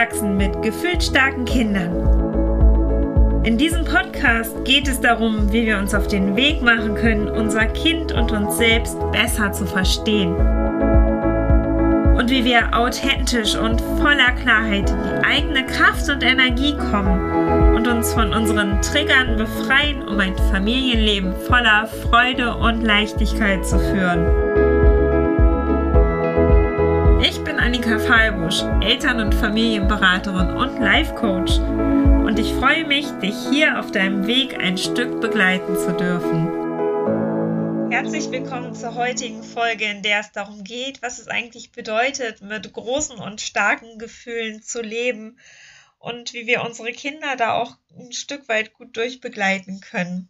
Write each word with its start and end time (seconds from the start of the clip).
Aufwachsen 0.00 0.38
mit 0.38 0.62
gefühlsstarken 0.62 1.44
Kindern. 1.44 1.92
In 3.44 3.58
diesem 3.58 3.84
Podcast 3.84 4.64
geht 4.64 4.88
es 4.88 4.98
darum, 4.98 5.52
wie 5.52 5.66
wir 5.66 5.76
uns 5.76 5.94
auf 5.94 6.06
den 6.06 6.36
Weg 6.36 6.62
machen 6.62 6.94
können, 6.94 7.28
unser 7.28 7.66
Kind 7.66 8.10
und 8.10 8.32
uns 8.32 8.56
selbst 8.56 8.96
besser 9.12 9.52
zu 9.52 9.66
verstehen. 9.66 10.34
Und 12.16 12.30
wie 12.30 12.46
wir 12.46 12.74
authentisch 12.74 13.54
und 13.56 13.82
voller 13.98 14.32
Klarheit 14.42 14.88
in 14.88 15.02
die 15.02 15.26
eigene 15.26 15.66
Kraft 15.66 16.08
und 16.08 16.22
Energie 16.22 16.74
kommen 16.78 17.74
und 17.74 17.86
uns 17.86 18.14
von 18.14 18.32
unseren 18.32 18.80
Triggern 18.80 19.36
befreien, 19.36 20.08
um 20.08 20.18
ein 20.18 20.34
Familienleben 20.50 21.34
voller 21.46 21.86
Freude 21.86 22.56
und 22.56 22.80
Leichtigkeit 22.82 23.66
zu 23.66 23.78
führen. 23.78 24.49
Annika 27.90 28.06
Fallbusch, 28.06 28.62
Eltern- 28.84 29.18
und 29.18 29.34
Familienberaterin 29.34 30.50
und 30.50 30.78
Life 30.78 31.12
Coach. 31.16 31.58
Und 31.58 32.38
ich 32.38 32.52
freue 32.52 32.84
mich, 32.84 33.06
dich 33.20 33.34
hier 33.50 33.80
auf 33.80 33.90
deinem 33.90 34.28
Weg 34.28 34.56
ein 34.56 34.78
Stück 34.78 35.20
begleiten 35.20 35.74
zu 35.74 35.92
dürfen. 35.96 37.90
Herzlich 37.90 38.30
willkommen 38.30 38.76
zur 38.76 38.94
heutigen 38.94 39.42
Folge, 39.42 39.86
in 39.86 40.02
der 40.02 40.20
es 40.20 40.30
darum 40.30 40.62
geht, 40.62 41.02
was 41.02 41.18
es 41.18 41.26
eigentlich 41.26 41.72
bedeutet, 41.72 42.42
mit 42.42 42.72
großen 42.72 43.18
und 43.18 43.40
starken 43.40 43.98
Gefühlen 43.98 44.62
zu 44.62 44.82
leben 44.82 45.40
und 45.98 46.32
wie 46.32 46.46
wir 46.46 46.62
unsere 46.62 46.92
Kinder 46.92 47.34
da 47.34 47.54
auch 47.54 47.76
ein 47.98 48.12
Stück 48.12 48.48
weit 48.48 48.72
gut 48.72 48.96
durchbegleiten 48.96 49.80
können. 49.80 50.28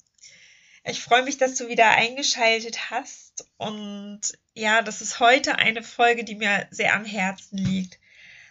Ich 0.83 1.03
freue 1.03 1.25
mich, 1.25 1.37
dass 1.37 1.56
du 1.56 1.69
wieder 1.69 1.91
eingeschaltet 1.91 2.91
hast 2.91 3.47
und 3.59 4.23
ja, 4.60 4.82
das 4.82 5.00
ist 5.00 5.20
heute 5.20 5.56
eine 5.56 5.82
Folge, 5.82 6.23
die 6.23 6.34
mir 6.34 6.66
sehr 6.70 6.95
am 6.95 7.05
Herzen 7.05 7.56
liegt. 7.56 7.98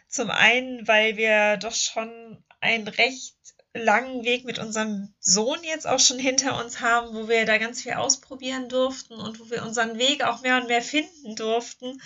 Zum 0.07 0.31
einen, 0.31 0.87
weil 0.87 1.17
wir 1.17 1.57
doch 1.57 1.75
schon 1.75 2.43
einen 2.59 2.87
recht 2.87 3.35
langen 3.75 4.23
Weg 4.23 4.43
mit 4.43 4.57
unserem 4.57 5.13
Sohn 5.19 5.63
jetzt 5.63 5.85
auch 5.85 5.99
schon 5.99 6.17
hinter 6.17 6.59
uns 6.59 6.81
haben, 6.81 7.13
wo 7.13 7.29
wir 7.29 7.45
da 7.45 7.59
ganz 7.59 7.83
viel 7.83 7.93
ausprobieren 7.93 8.67
durften 8.69 9.13
und 9.13 9.39
wo 9.39 9.51
wir 9.51 9.63
unseren 9.63 9.99
Weg 9.99 10.23
auch 10.23 10.41
mehr 10.41 10.57
und 10.57 10.67
mehr 10.67 10.81
finden 10.81 11.35
durften. 11.35 12.01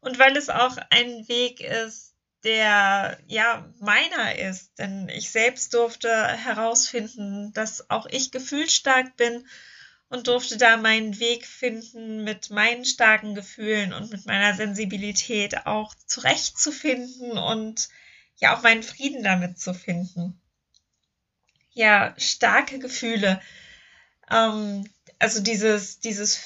Und 0.00 0.18
weil 0.18 0.36
es 0.38 0.48
auch 0.48 0.78
ein 0.88 1.28
Weg 1.28 1.60
ist, 1.60 2.14
der 2.44 3.18
ja 3.26 3.70
meiner 3.78 4.38
ist, 4.38 4.78
denn 4.78 5.10
ich 5.10 5.30
selbst 5.30 5.74
durfte 5.74 6.08
herausfinden, 6.08 7.52
dass 7.52 7.90
auch 7.90 8.06
ich 8.06 8.30
gefühlsstark 8.30 9.16
bin 9.16 9.46
und 10.08 10.28
durfte 10.28 10.56
da 10.56 10.76
meinen 10.76 11.18
Weg 11.18 11.46
finden, 11.46 12.24
mit 12.24 12.50
meinen 12.50 12.84
starken 12.84 13.34
Gefühlen 13.34 13.92
und 13.92 14.10
mit 14.10 14.26
meiner 14.26 14.54
Sensibilität 14.54 15.66
auch 15.66 15.94
zurechtzufinden 16.06 17.38
und 17.38 17.88
ja 18.36 18.56
auch 18.56 18.62
meinen 18.62 18.82
Frieden 18.82 19.22
damit 19.22 19.58
zu 19.58 19.74
finden. 19.74 20.40
Ja, 21.72 22.14
starke 22.16 22.78
Gefühle. 22.78 23.40
Ähm, 24.30 24.88
also 25.18 25.40
dieses, 25.40 26.00
dieses 26.00 26.40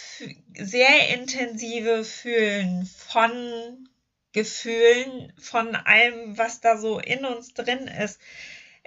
sehr 0.56 1.09
intensive 1.11 2.05
Fühlen 2.05 2.86
von 2.86 3.89
Gefühlen, 4.33 5.33
von 5.39 5.75
allem, 5.75 6.39
was 6.39 6.61
da 6.61 6.79
so 6.79 6.98
in 6.98 7.25
uns 7.25 7.55
drin 7.55 7.89
ist, 7.89 8.20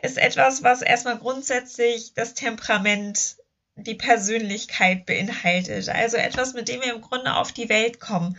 ist 0.01 0.17
etwas, 0.17 0.63
was 0.63 0.81
erstmal 0.81 1.17
grundsätzlich 1.17 2.13
das 2.13 2.33
Temperament 2.33 3.37
die 3.75 3.95
Persönlichkeit 3.95 5.05
beinhaltet. 5.05 5.89
Also 5.89 6.17
etwas, 6.17 6.53
mit 6.53 6.67
dem 6.67 6.81
wir 6.81 6.93
im 6.93 7.01
Grunde 7.01 7.35
auf 7.35 7.51
die 7.51 7.69
Welt 7.69 7.99
kommen. 7.99 8.37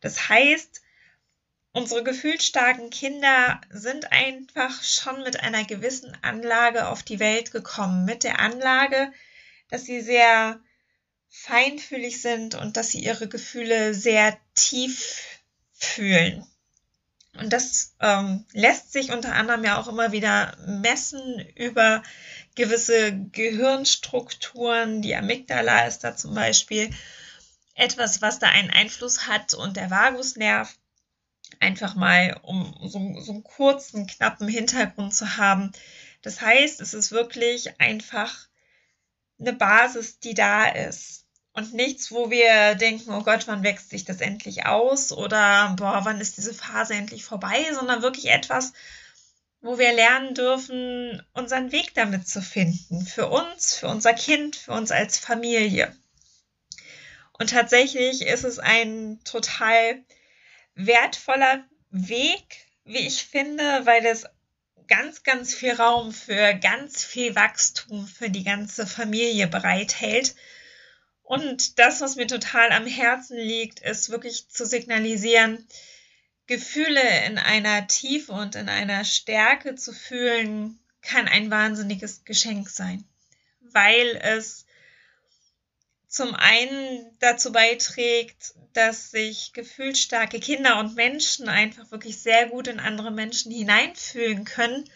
Das 0.00 0.28
heißt, 0.28 0.82
unsere 1.72 2.02
gefühlsstarken 2.02 2.90
Kinder 2.90 3.60
sind 3.70 4.10
einfach 4.12 4.82
schon 4.82 5.22
mit 5.22 5.40
einer 5.40 5.64
gewissen 5.64 6.16
Anlage 6.22 6.88
auf 6.88 7.02
die 7.02 7.20
Welt 7.20 7.52
gekommen. 7.52 8.04
Mit 8.04 8.24
der 8.24 8.40
Anlage, 8.40 9.12
dass 9.68 9.84
sie 9.84 10.00
sehr 10.00 10.60
feinfühlig 11.28 12.20
sind 12.20 12.56
und 12.56 12.76
dass 12.76 12.90
sie 12.90 13.04
ihre 13.04 13.28
Gefühle 13.28 13.94
sehr 13.94 14.36
tief 14.54 15.38
fühlen. 15.72 16.44
Und 17.38 17.52
das 17.52 17.94
ähm, 18.00 18.44
lässt 18.52 18.92
sich 18.92 19.12
unter 19.12 19.34
anderem 19.34 19.64
ja 19.64 19.78
auch 19.78 19.86
immer 19.86 20.10
wieder 20.10 20.56
messen 20.66 21.40
über 21.54 22.02
gewisse 22.54 23.16
Gehirnstrukturen. 23.32 25.02
Die 25.02 25.14
Amygdala 25.14 25.86
ist 25.86 26.04
da 26.04 26.16
zum 26.16 26.34
Beispiel 26.34 26.90
etwas, 27.74 28.20
was 28.22 28.38
da 28.38 28.48
einen 28.48 28.70
Einfluss 28.70 29.26
hat 29.26 29.54
und 29.54 29.76
der 29.76 29.90
Vagusnerv. 29.90 30.74
Einfach 31.58 31.94
mal, 31.94 32.38
um 32.42 32.74
so, 32.82 33.20
so 33.20 33.32
einen 33.32 33.42
kurzen, 33.42 34.06
knappen 34.06 34.48
Hintergrund 34.48 35.14
zu 35.14 35.36
haben. 35.36 35.72
Das 36.22 36.40
heißt, 36.40 36.80
es 36.80 36.94
ist 36.94 37.10
wirklich 37.10 37.80
einfach 37.80 38.46
eine 39.40 39.52
Basis, 39.52 40.20
die 40.20 40.34
da 40.34 40.66
ist. 40.66 41.26
Und 41.52 41.74
nichts, 41.74 42.12
wo 42.12 42.30
wir 42.30 42.76
denken, 42.76 43.10
oh 43.10 43.22
Gott, 43.22 43.48
wann 43.48 43.64
wächst 43.64 43.90
sich 43.90 44.04
das 44.04 44.20
endlich 44.20 44.66
aus? 44.66 45.12
Oder 45.12 45.74
boah, 45.76 46.04
wann 46.04 46.20
ist 46.20 46.36
diese 46.36 46.54
Phase 46.54 46.94
endlich 46.94 47.24
vorbei? 47.24 47.66
Sondern 47.74 48.02
wirklich 48.02 48.30
etwas, 48.30 48.72
wo 49.60 49.78
wir 49.78 49.92
lernen 49.92 50.34
dürfen, 50.34 51.22
unseren 51.34 51.72
Weg 51.72 51.94
damit 51.94 52.26
zu 52.26 52.40
finden. 52.40 53.04
Für 53.04 53.28
uns, 53.28 53.74
für 53.74 53.88
unser 53.88 54.14
Kind, 54.14 54.56
für 54.56 54.72
uns 54.72 54.90
als 54.90 55.18
Familie. 55.18 55.94
Und 57.38 57.50
tatsächlich 57.50 58.22
ist 58.22 58.44
es 58.44 58.58
ein 58.58 59.20
total 59.24 60.02
wertvoller 60.74 61.64
Weg, 61.90 62.66
wie 62.84 63.06
ich 63.06 63.24
finde, 63.24 63.86
weil 63.86 64.04
es 64.06 64.26
ganz, 64.88 65.22
ganz 65.22 65.54
viel 65.54 65.72
Raum 65.72 66.12
für 66.12 66.54
ganz 66.54 67.04
viel 67.04 67.36
Wachstum 67.36 68.06
für 68.06 68.28
die 68.28 68.44
ganze 68.44 68.86
Familie 68.86 69.46
bereithält. 69.46 70.34
Und 71.22 71.78
das, 71.78 72.00
was 72.00 72.16
mir 72.16 72.26
total 72.26 72.72
am 72.72 72.86
Herzen 72.86 73.36
liegt, 73.36 73.80
ist 73.80 74.10
wirklich 74.10 74.48
zu 74.48 74.66
signalisieren, 74.66 75.64
Gefühle 76.50 77.26
in 77.26 77.38
einer 77.38 77.86
Tiefe 77.86 78.32
und 78.32 78.56
in 78.56 78.68
einer 78.68 79.04
Stärke 79.04 79.76
zu 79.76 79.92
fühlen, 79.92 80.80
kann 81.00 81.28
ein 81.28 81.48
wahnsinniges 81.48 82.24
Geschenk 82.24 82.68
sein, 82.68 83.04
weil 83.60 84.18
es 84.20 84.66
zum 86.08 86.34
einen 86.34 87.16
dazu 87.20 87.52
beiträgt, 87.52 88.54
dass 88.72 89.12
sich 89.12 89.52
gefühlsstarke 89.52 90.40
Kinder 90.40 90.80
und 90.80 90.96
Menschen 90.96 91.48
einfach 91.48 91.88
wirklich 91.92 92.18
sehr 92.18 92.48
gut 92.48 92.66
in 92.66 92.80
andere 92.80 93.12
Menschen 93.12 93.52
hineinfühlen 93.52 94.44
können. 94.44 94.90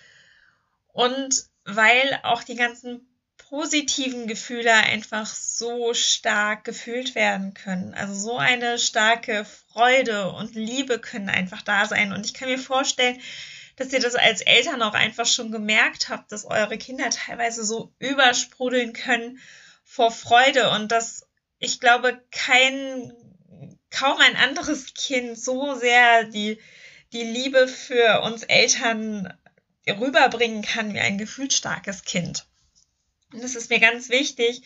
Und 0.88 1.44
weil 1.64 2.19
auch 2.25 2.43
die 2.43 2.56
ganzen 2.56 3.06
positiven 3.54 4.26
Gefühle 4.26 4.72
einfach 4.72 5.26
so 5.26 5.94
stark 5.94 6.65
gefühlt 6.65 7.15
werden 7.15 7.54
können. 7.54 7.94
Also 7.94 8.12
so 8.12 8.37
eine 8.37 8.81
starke 8.81 9.44
Freude 9.44 10.32
und 10.32 10.56
Liebe 10.56 10.98
können 10.98 11.28
einfach 11.28 11.62
da 11.62 11.87
sein. 11.87 12.12
Und 12.12 12.26
ich 12.26 12.34
kann 12.34 12.48
mir 12.48 12.59
vorstellen, 12.59 13.20
dass 13.76 13.93
ihr 13.93 14.00
das 14.00 14.16
als 14.16 14.41
Eltern 14.41 14.82
auch 14.82 14.94
einfach 14.94 15.26
schon 15.26 15.53
gemerkt 15.53 16.09
habt, 16.09 16.32
dass 16.32 16.44
eure 16.44 16.78
Kinder 16.78 17.09
teilweise 17.10 17.64
so 17.64 17.94
übersprudeln 18.00 18.93
können 18.93 19.38
vor 19.84 20.10
Freude 20.10 20.70
und 20.70 20.91
dass 20.91 21.28
ich 21.60 21.78
glaube, 21.78 22.20
kein, 22.32 23.12
kaum 23.93 24.19
ein 24.19 24.34
anderes 24.34 24.94
Kind 24.94 25.38
so 25.38 25.76
sehr 25.76 26.25
die, 26.25 26.59
die 27.12 27.22
Liebe 27.22 27.69
für 27.69 28.22
uns 28.22 28.43
Eltern 28.43 29.32
rüberbringen 29.88 30.62
kann 30.62 30.93
wie 30.93 30.98
ein 31.00 31.19
gefühlsstarkes 31.19 32.03
Kind. 32.03 32.48
Und 33.34 33.43
es 33.43 33.56
ist 33.56 33.69
mir 33.69 33.81
ganz 33.81 34.11
wichtig, 34.11 34.62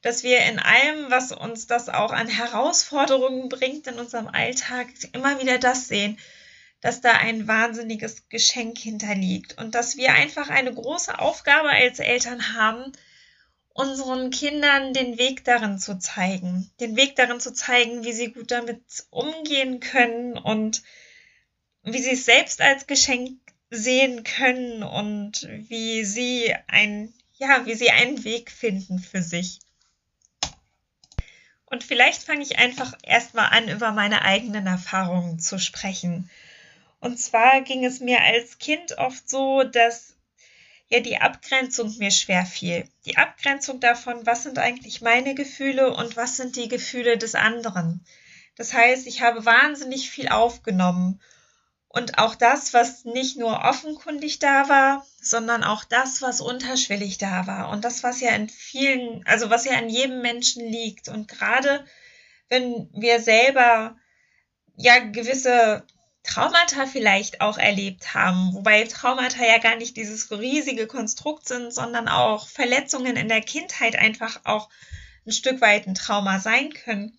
dass 0.00 0.22
wir 0.22 0.40
in 0.44 0.58
allem, 0.58 1.10
was 1.10 1.32
uns 1.32 1.66
das 1.66 1.88
auch 1.88 2.12
an 2.12 2.28
Herausforderungen 2.28 3.48
bringt 3.48 3.86
in 3.88 3.98
unserem 3.98 4.28
Alltag, 4.28 4.88
immer 5.12 5.40
wieder 5.40 5.58
das 5.58 5.88
sehen, 5.88 6.18
dass 6.80 7.00
da 7.00 7.12
ein 7.12 7.46
wahnsinniges 7.48 8.28
Geschenk 8.28 8.78
hinterliegt 8.78 9.58
und 9.58 9.74
dass 9.74 9.96
wir 9.96 10.14
einfach 10.14 10.50
eine 10.50 10.72
große 10.72 11.18
Aufgabe 11.18 11.70
als 11.70 11.98
Eltern 11.98 12.54
haben, 12.54 12.92
unseren 13.74 14.30
Kindern 14.30 14.92
den 14.92 15.18
Weg 15.18 15.44
darin 15.44 15.78
zu 15.78 15.98
zeigen, 15.98 16.70
den 16.78 16.96
Weg 16.96 17.16
darin 17.16 17.40
zu 17.40 17.52
zeigen, 17.52 18.04
wie 18.04 18.12
sie 18.12 18.32
gut 18.32 18.50
damit 18.50 18.82
umgehen 19.10 19.80
können 19.80 20.38
und 20.38 20.82
wie 21.82 21.98
sie 21.98 22.12
es 22.12 22.24
selbst 22.24 22.60
als 22.60 22.86
Geschenk 22.86 23.38
sehen 23.70 24.22
können 24.22 24.82
und 24.82 25.48
wie 25.68 26.04
sie 26.04 26.54
ein 26.68 27.14
ja, 27.42 27.66
wie 27.66 27.74
sie 27.74 27.90
einen 27.90 28.22
Weg 28.22 28.52
finden 28.52 29.00
für 29.00 29.20
sich. 29.20 29.58
Und 31.66 31.82
vielleicht 31.82 32.22
fange 32.22 32.42
ich 32.42 32.58
einfach 32.58 32.96
erstmal 33.02 33.48
an, 33.48 33.68
über 33.68 33.90
meine 33.90 34.22
eigenen 34.22 34.68
Erfahrungen 34.68 35.40
zu 35.40 35.58
sprechen. 35.58 36.30
Und 37.00 37.18
zwar 37.18 37.62
ging 37.62 37.84
es 37.84 37.98
mir 37.98 38.20
als 38.22 38.58
Kind 38.58 38.96
oft 38.98 39.28
so, 39.28 39.64
dass 39.64 40.14
ja 40.88 41.00
die 41.00 41.16
Abgrenzung 41.16 41.96
mir 41.98 42.12
schwer 42.12 42.46
fiel. 42.46 42.84
Die 43.06 43.16
Abgrenzung 43.16 43.80
davon, 43.80 44.24
was 44.24 44.44
sind 44.44 44.60
eigentlich 44.60 45.00
meine 45.00 45.34
Gefühle 45.34 45.92
und 45.96 46.16
was 46.16 46.36
sind 46.36 46.54
die 46.54 46.68
Gefühle 46.68 47.18
des 47.18 47.34
anderen. 47.34 48.04
Das 48.54 48.72
heißt, 48.72 49.08
ich 49.08 49.20
habe 49.20 49.44
wahnsinnig 49.44 50.10
viel 50.10 50.28
aufgenommen 50.28 51.20
Und 51.92 52.16
auch 52.16 52.34
das, 52.34 52.72
was 52.72 53.04
nicht 53.04 53.36
nur 53.36 53.64
offenkundig 53.64 54.38
da 54.38 54.70
war, 54.70 55.06
sondern 55.20 55.62
auch 55.62 55.84
das, 55.84 56.22
was 56.22 56.40
unterschwellig 56.40 57.18
da 57.18 57.46
war. 57.46 57.68
Und 57.68 57.84
das, 57.84 58.02
was 58.02 58.22
ja 58.22 58.30
in 58.30 58.48
vielen, 58.48 59.26
also 59.26 59.50
was 59.50 59.66
ja 59.66 59.74
in 59.74 59.90
jedem 59.90 60.22
Menschen 60.22 60.66
liegt. 60.66 61.08
Und 61.08 61.28
gerade 61.28 61.84
wenn 62.48 62.88
wir 62.94 63.20
selber 63.20 63.94
ja 64.74 65.00
gewisse 65.00 65.86
Traumata 66.22 66.86
vielleicht 66.86 67.42
auch 67.42 67.58
erlebt 67.58 68.14
haben, 68.14 68.54
wobei 68.54 68.84
Traumata 68.84 69.44
ja 69.44 69.58
gar 69.58 69.76
nicht 69.76 69.98
dieses 69.98 70.30
riesige 70.30 70.86
Konstrukt 70.86 71.46
sind, 71.46 71.74
sondern 71.74 72.08
auch 72.08 72.48
Verletzungen 72.48 73.16
in 73.16 73.28
der 73.28 73.42
Kindheit 73.42 73.96
einfach 73.96 74.40
auch 74.44 74.70
ein 75.26 75.32
Stück 75.32 75.60
weit 75.60 75.86
ein 75.86 75.94
Trauma 75.94 76.38
sein 76.38 76.72
können 76.72 77.18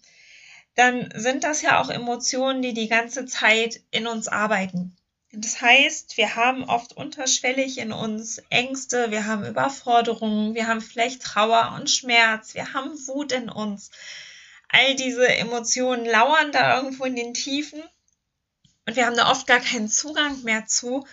dann 0.75 1.10
sind 1.16 1.44
das 1.44 1.62
ja 1.62 1.81
auch 1.81 1.90
Emotionen, 1.90 2.62
die 2.62 2.74
die 2.74 2.88
ganze 2.88 3.25
Zeit 3.25 3.81
in 3.92 4.08
uns 4.08 4.28
arbeiten. 4.28 4.96
Das 5.36 5.62
heißt, 5.62 6.18
wir 6.18 6.36
haben 6.36 6.64
oft 6.64 6.94
unterschwellig 6.94 7.80
in 7.80 7.92
uns 7.92 8.40
Ängste, 8.50 9.10
wir 9.10 9.25
haben 9.25 9.46
Überforderungen, 9.46 10.54
wir 10.54 10.68
haben 10.68 10.81
vielleicht 10.81 11.24
Trauer 11.24 11.75
und 11.75 11.90
Schmerz, 11.90 12.54
wir 12.54 12.74
haben 12.74 12.92
Wut 13.08 13.31
in 13.31 13.50
uns. 13.50 13.90
All 14.70 14.96
diese 14.96 15.28
Emotionen 15.28 16.06
lauern 16.06 16.52
da 16.52 16.78
irgendwo 16.78 17.06
in 17.06 17.16
den 17.16 17.34
Tiefen 17.34 17.81
und 18.86 18.96
wir 18.96 19.06
haben 19.06 19.18
da 19.18 19.31
oft 19.31 19.48
gar 19.48 19.60
keinen 19.60 19.90
Zugang 19.90 20.44
mehr 20.44 20.66
zu. 20.66 21.08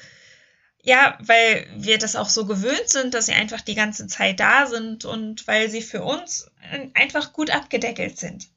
Ja, 0.83 1.19
weil 1.21 1.67
wir 1.77 1.99
das 1.99 2.17
auch 2.17 2.29
so 2.29 2.47
gewöhnt 2.47 2.89
sind, 2.89 3.13
dass 3.15 3.27
sie 3.27 3.35
einfach 3.35 3.61
die 3.61 3.75
ganze 3.75 4.07
Zeit 4.07 4.41
da 4.41 4.67
sind 4.67 5.05
und 5.05 5.47
weil 5.47 5.71
sie 5.71 5.83
für 5.83 6.03
uns 6.03 6.51
einfach 6.95 7.33
gut 7.33 7.51
abgedeckelt 7.51 8.19
sind. 8.19 8.49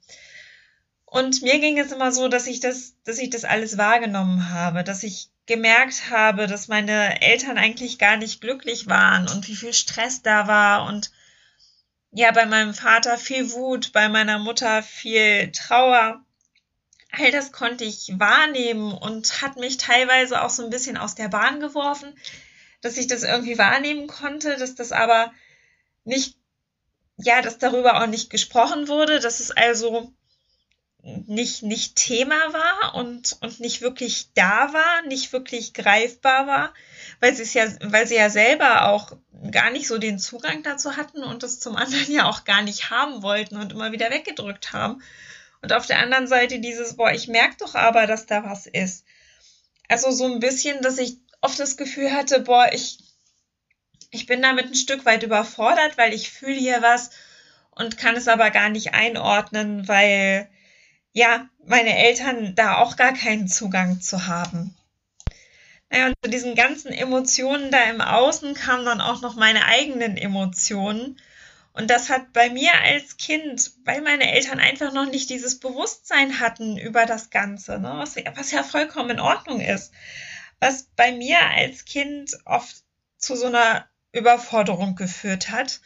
Und 1.13 1.43
mir 1.43 1.59
ging 1.59 1.77
es 1.77 1.91
immer 1.91 2.11
so, 2.11 2.27
dass 2.27 2.47
ich 2.47 2.59
das, 2.59 2.95
dass 3.03 3.19
ich 3.19 3.29
das 3.29 3.45
alles 3.45 3.77
wahrgenommen 3.77 4.49
habe, 4.49 4.83
dass 4.83 5.03
ich 5.03 5.29
gemerkt 5.45 6.09
habe, 6.09 6.47
dass 6.47 6.69
meine 6.69 7.21
Eltern 7.21 7.59
eigentlich 7.59 7.99
gar 7.99 8.17
nicht 8.17 8.41
glücklich 8.41 8.87
waren 8.87 9.29
und 9.29 9.47
wie 9.47 9.55
viel 9.55 9.73
Stress 9.73 10.23
da 10.23 10.47
war 10.47 10.87
und 10.87 11.11
ja, 12.09 12.31
bei 12.31 12.47
meinem 12.47 12.73
Vater 12.73 13.19
viel 13.19 13.51
Wut, 13.51 13.91
bei 13.93 14.09
meiner 14.09 14.39
Mutter 14.39 14.81
viel 14.81 15.51
Trauer. 15.51 16.25
All 17.11 17.31
das 17.31 17.51
konnte 17.51 17.83
ich 17.83 18.13
wahrnehmen 18.17 18.91
und 18.91 19.43
hat 19.43 19.57
mich 19.57 19.77
teilweise 19.77 20.41
auch 20.41 20.49
so 20.49 20.63
ein 20.63 20.71
bisschen 20.71 20.97
aus 20.97 21.13
der 21.13 21.27
Bahn 21.27 21.59
geworfen, 21.59 22.17
dass 22.81 22.97
ich 22.97 23.05
das 23.05 23.21
irgendwie 23.21 23.59
wahrnehmen 23.59 24.07
konnte, 24.07 24.57
dass 24.57 24.73
das 24.73 24.91
aber 24.91 25.31
nicht, 26.05 26.37
ja, 27.17 27.43
dass 27.43 27.59
darüber 27.59 28.01
auch 28.01 28.07
nicht 28.07 28.31
gesprochen 28.31 28.87
wurde, 28.87 29.19
dass 29.19 29.41
es 29.41 29.51
also 29.51 30.11
nicht, 31.03 31.63
nicht 31.63 31.97
Thema 31.97 32.35
war 32.53 32.95
und, 32.95 33.37
und 33.41 33.59
nicht 33.59 33.81
wirklich 33.81 34.29
da 34.35 34.71
war, 34.71 35.01
nicht 35.05 35.33
wirklich 35.33 35.73
greifbar 35.73 36.47
war, 36.47 36.73
weil 37.19 37.35
sie 37.35 37.43
es 37.43 37.53
ja, 37.53 37.65
weil 37.81 38.07
sie 38.07 38.15
ja 38.15 38.29
selber 38.29 38.87
auch 38.87 39.11
gar 39.51 39.69
nicht 39.69 39.87
so 39.87 39.97
den 39.97 40.17
Zugang 40.17 40.63
dazu 40.63 40.95
hatten 40.95 41.21
und 41.21 41.43
das 41.43 41.59
zum 41.59 41.75
anderen 41.75 42.09
ja 42.11 42.29
auch 42.29 42.45
gar 42.45 42.61
nicht 42.61 42.89
haben 42.89 43.21
wollten 43.21 43.57
und 43.57 43.73
immer 43.73 43.91
wieder 43.91 44.09
weggedrückt 44.11 44.71
haben. 44.71 45.03
Und 45.61 45.73
auf 45.73 45.85
der 45.85 45.99
anderen 45.99 46.27
Seite 46.27 46.59
dieses, 46.59 46.95
boah, 46.95 47.11
ich 47.11 47.27
merke 47.27 47.57
doch 47.59 47.75
aber, 47.75 48.07
dass 48.07 48.25
da 48.25 48.45
was 48.45 48.65
ist. 48.65 49.05
Also 49.89 50.11
so 50.11 50.25
ein 50.25 50.39
bisschen, 50.39 50.81
dass 50.81 50.97
ich 50.97 51.17
oft 51.41 51.59
das 51.59 51.75
Gefühl 51.75 52.13
hatte, 52.13 52.39
boah, 52.39 52.69
ich, 52.71 52.99
ich 54.09 54.25
bin 54.25 54.41
damit 54.41 54.67
ein 54.67 54.75
Stück 54.75 55.05
weit 55.05 55.23
überfordert, 55.23 55.97
weil 55.97 56.13
ich 56.13 56.31
fühle 56.31 56.55
hier 56.57 56.81
was 56.81 57.09
und 57.71 57.97
kann 57.97 58.15
es 58.15 58.29
aber 58.29 58.51
gar 58.51 58.69
nicht 58.69 58.93
einordnen, 58.93 59.87
weil 59.89 60.49
ja, 61.13 61.47
meine 61.65 61.97
Eltern 61.97 62.55
da 62.55 62.77
auch 62.77 62.97
gar 62.97 63.13
keinen 63.13 63.47
Zugang 63.47 64.01
zu 64.01 64.27
haben. 64.27 64.75
Naja, 65.89 66.07
und 66.07 66.15
zu 66.23 66.29
diesen 66.29 66.55
ganzen 66.55 66.91
Emotionen 66.91 67.69
da 67.71 67.83
im 67.83 68.01
Außen 68.01 68.55
kamen 68.55 68.85
dann 68.85 68.99
auch 68.99 69.21
noch 69.21 69.35
meine 69.35 69.65
eigenen 69.65 70.17
Emotionen. 70.17 71.21
Und 71.71 71.89
das 71.89 72.09
hat 72.09 72.33
bei 72.33 72.49
mir 72.49 72.71
als 72.83 73.17
Kind, 73.17 73.71
weil 73.85 74.01
meine 74.01 74.31
Eltern 74.31 74.59
einfach 74.59 74.91
noch 74.91 75.05
nicht 75.05 75.29
dieses 75.29 75.59
Bewusstsein 75.59 76.39
hatten 76.39 76.77
über 76.77 77.05
das 77.05 77.29
Ganze, 77.29 77.79
ne, 77.79 77.93
was, 77.95 78.15
was 78.35 78.51
ja 78.51 78.63
vollkommen 78.63 79.11
in 79.11 79.19
Ordnung 79.19 79.59
ist, 79.61 79.91
was 80.59 80.87
bei 80.95 81.11
mir 81.11 81.39
als 81.39 81.85
Kind 81.85 82.31
oft 82.45 82.75
zu 83.17 83.35
so 83.35 83.47
einer 83.47 83.87
Überforderung 84.11 84.95
geführt 84.95 85.49
hat 85.49 85.79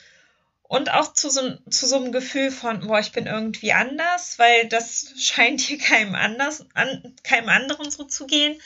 und 0.68 0.92
auch 0.92 1.14
zu 1.14 1.30
so, 1.30 1.56
zu 1.70 1.88
so 1.88 1.96
einem 1.96 2.12
Gefühl 2.12 2.52
von, 2.52 2.88
boah, 2.88 3.00
ich 3.00 3.12
bin 3.12 3.26
irgendwie 3.26 3.72
anders, 3.72 4.38
weil 4.38 4.68
das 4.68 5.14
scheint 5.18 5.62
hier 5.62 5.78
keinem 5.78 6.16
anders, 6.16 6.66
an, 6.74 7.16
keinem 7.24 7.50
anderen 7.50 7.90
so 7.90 8.04
zu 8.04 8.28
gehen. 8.28 8.60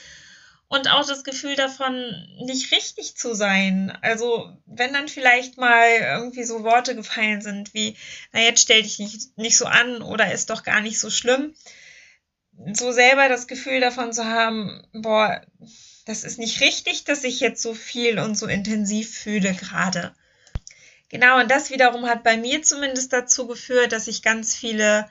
Und 0.68 0.88
auch 0.88 1.06
das 1.06 1.22
Gefühl 1.22 1.54
davon, 1.54 1.94
nicht 2.46 2.72
richtig 2.72 3.14
zu 3.14 3.34
sein. 3.34 3.96
Also, 4.00 4.56
wenn 4.64 4.94
dann 4.94 5.06
vielleicht 5.06 5.58
mal 5.58 5.86
irgendwie 6.00 6.44
so 6.44 6.64
Worte 6.64 6.94
gefallen 6.96 7.42
sind 7.42 7.74
wie, 7.74 7.94
na, 8.32 8.40
jetzt 8.40 8.62
stell 8.62 8.82
dich 8.82 8.98
nicht, 8.98 9.36
nicht 9.36 9.58
so 9.58 9.66
an 9.66 10.00
oder 10.00 10.32
ist 10.32 10.48
doch 10.48 10.62
gar 10.62 10.80
nicht 10.80 10.98
so 10.98 11.10
schlimm. 11.10 11.54
So 12.72 12.90
selber 12.90 13.28
das 13.28 13.46
Gefühl 13.46 13.80
davon 13.80 14.14
zu 14.14 14.24
haben, 14.24 14.82
boah, 14.94 15.42
das 16.06 16.24
ist 16.24 16.38
nicht 16.38 16.60
richtig, 16.62 17.04
dass 17.04 17.22
ich 17.22 17.40
jetzt 17.40 17.62
so 17.62 17.74
viel 17.74 18.18
und 18.18 18.36
so 18.36 18.46
intensiv 18.46 19.14
fühle 19.14 19.52
gerade. 19.52 20.14
Genau, 21.12 21.38
und 21.38 21.50
das 21.50 21.68
wiederum 21.68 22.06
hat 22.06 22.22
bei 22.22 22.38
mir 22.38 22.62
zumindest 22.62 23.12
dazu 23.12 23.46
geführt, 23.46 23.92
dass 23.92 24.08
ich 24.08 24.22
ganz 24.22 24.56
viele 24.56 25.10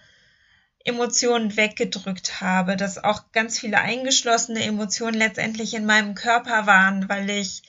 Emotionen 0.84 1.56
weggedrückt 1.56 2.42
habe, 2.42 2.76
dass 2.76 3.04
auch 3.04 3.32
ganz 3.34 3.60
viele 3.60 3.78
eingeschlossene 3.78 4.64
Emotionen 4.64 5.14
letztendlich 5.14 5.76
in 5.76 5.86
meinem 5.86 6.16
Körper 6.16 6.66
waren, 6.66 7.08
weil 7.08 7.30
ich 7.30 7.62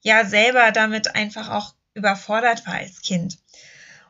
ja 0.00 0.24
selber 0.24 0.72
damit 0.72 1.14
einfach 1.14 1.50
auch 1.50 1.74
überfordert 1.92 2.66
war 2.66 2.76
als 2.76 3.02
Kind. 3.02 3.36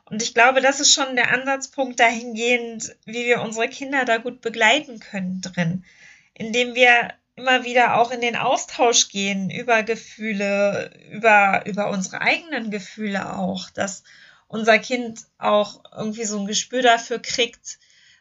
Und 0.05 0.23
ich 0.23 0.33
glaube, 0.33 0.61
das 0.61 0.79
ist 0.79 0.93
schon 0.93 1.17
der 1.17 1.33
Ansatzpunkt 1.33 1.99
dahingehend, 1.99 2.95
wie 3.03 3.25
wir 3.25 3.41
unsere 3.41 3.67
Kinder 3.67 4.05
da 4.05 4.19
gut 4.19 4.39
begleiten 4.39 5.01
können 5.01 5.41
drin, 5.41 5.83
indem 6.33 6.75
wir 6.75 7.13
immer 7.35 7.65
wieder 7.65 7.99
auch 7.99 8.11
in 8.11 8.21
den 8.21 8.35
Austausch 8.35 9.09
gehen 9.09 9.49
über 9.49 9.83
Gefühle, 9.83 10.91
über, 11.11 11.65
über 11.65 11.89
unsere 11.89 12.21
eigenen 12.21 12.71
Gefühle 12.71 13.37
auch, 13.37 13.69
dass 13.69 14.03
unser 14.47 14.79
Kind 14.79 15.21
auch 15.37 15.81
irgendwie 15.95 16.25
so 16.25 16.39
ein 16.39 16.47
Gespür 16.47 16.81
dafür 16.81 17.19
kriegt, 17.19 17.79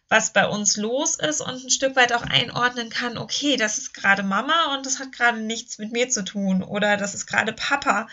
was 0.08 0.32
bei 0.32 0.46
uns 0.46 0.76
los 0.76 1.16
ist 1.16 1.40
und 1.40 1.64
ein 1.64 1.70
Stück 1.70 1.96
weit 1.96 2.12
auch 2.12 2.22
einordnen 2.22 2.90
kann, 2.90 3.16
okay, 3.16 3.56
das 3.56 3.78
ist 3.78 3.94
gerade 3.94 4.22
Mama 4.22 4.74
und 4.74 4.84
das 4.84 4.98
hat 4.98 5.12
gerade 5.12 5.40
nichts 5.40 5.78
mit 5.78 5.92
mir 5.92 6.08
zu 6.08 6.24
tun 6.24 6.62
oder 6.62 6.96
das 6.96 7.14
ist 7.14 7.26
gerade 7.26 7.52
Papa, 7.52 8.08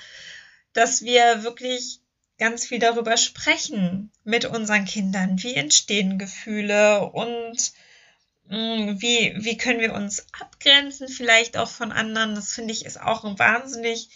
dass 0.74 1.02
wir 1.02 1.44
wirklich 1.44 2.00
ganz 2.38 2.66
viel 2.66 2.80
darüber 2.80 3.18
sprechen 3.18 4.12
mit 4.24 4.46
unseren 4.46 4.86
Kindern, 4.86 5.42
wie 5.44 5.54
entstehen 5.54 6.18
Gefühle 6.18 7.08
und 7.12 7.74
wie, 8.52 9.34
wie 9.38 9.58
können 9.58 9.80
wir 9.80 9.94
uns 9.94 10.26
abgrenzen, 10.40 11.08
vielleicht 11.08 11.56
auch 11.56 11.70
von 11.70 11.92
anderen? 11.92 12.36
Das 12.36 12.54
finde 12.54 12.74
ich 12.74 12.86
ist 12.86 13.00
auch 13.00 13.24
ein 13.24 13.40
wahnsinnig, 13.40 14.10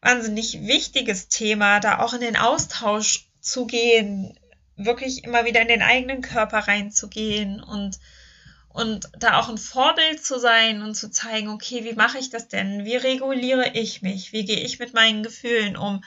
wahnsinnig 0.00 0.66
wichtiges 0.66 1.28
Thema, 1.28 1.78
da 1.78 1.98
auch 1.98 2.14
in 2.14 2.20
den 2.20 2.36
Austausch 2.36 3.26
zu 3.40 3.66
gehen, 3.66 4.38
wirklich 4.76 5.24
immer 5.24 5.44
wieder 5.44 5.60
in 5.60 5.68
den 5.68 5.82
eigenen 5.82 6.22
Körper 6.22 6.60
reinzugehen 6.60 7.62
und, 7.62 7.98
und 8.70 9.10
da 9.18 9.38
auch 9.38 9.50
ein 9.50 9.58
Vorbild 9.58 10.24
zu 10.24 10.38
sein 10.38 10.82
und 10.82 10.94
zu 10.94 11.10
zeigen, 11.10 11.48
okay, 11.48 11.84
wie 11.84 11.94
mache 11.94 12.18
ich 12.18 12.30
das 12.30 12.48
denn? 12.48 12.86
Wie 12.86 12.96
reguliere 12.96 13.72
ich 13.74 14.00
mich? 14.00 14.32
Wie 14.32 14.46
gehe 14.46 14.60
ich 14.60 14.78
mit 14.78 14.94
meinen 14.94 15.22
Gefühlen 15.22 15.76
um? 15.76 16.02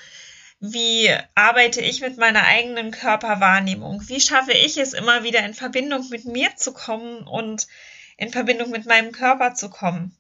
Wie 0.64 1.10
arbeite 1.34 1.82
ich 1.82 2.02
mit 2.02 2.18
meiner 2.18 2.44
eigenen 2.44 2.92
Körperwahrnehmung? 2.92 4.08
Wie 4.08 4.22
schaffe 4.22 4.54
ich 4.54 4.78
es 4.78 4.94
immer 4.94 5.24
wieder 5.24 5.44
in 5.44 5.56
Verbindung 5.56 6.08
mit 6.10 6.26
mir 6.26 6.56
zu 6.56 6.72
kommen 6.72 7.24
und 7.24 7.68
in 8.16 8.30
Verbindung 8.30 8.70
mit 8.70 8.86
meinem 8.86 9.12
Körper 9.12 9.56
zu 9.56 9.72
kommen? 9.72 10.16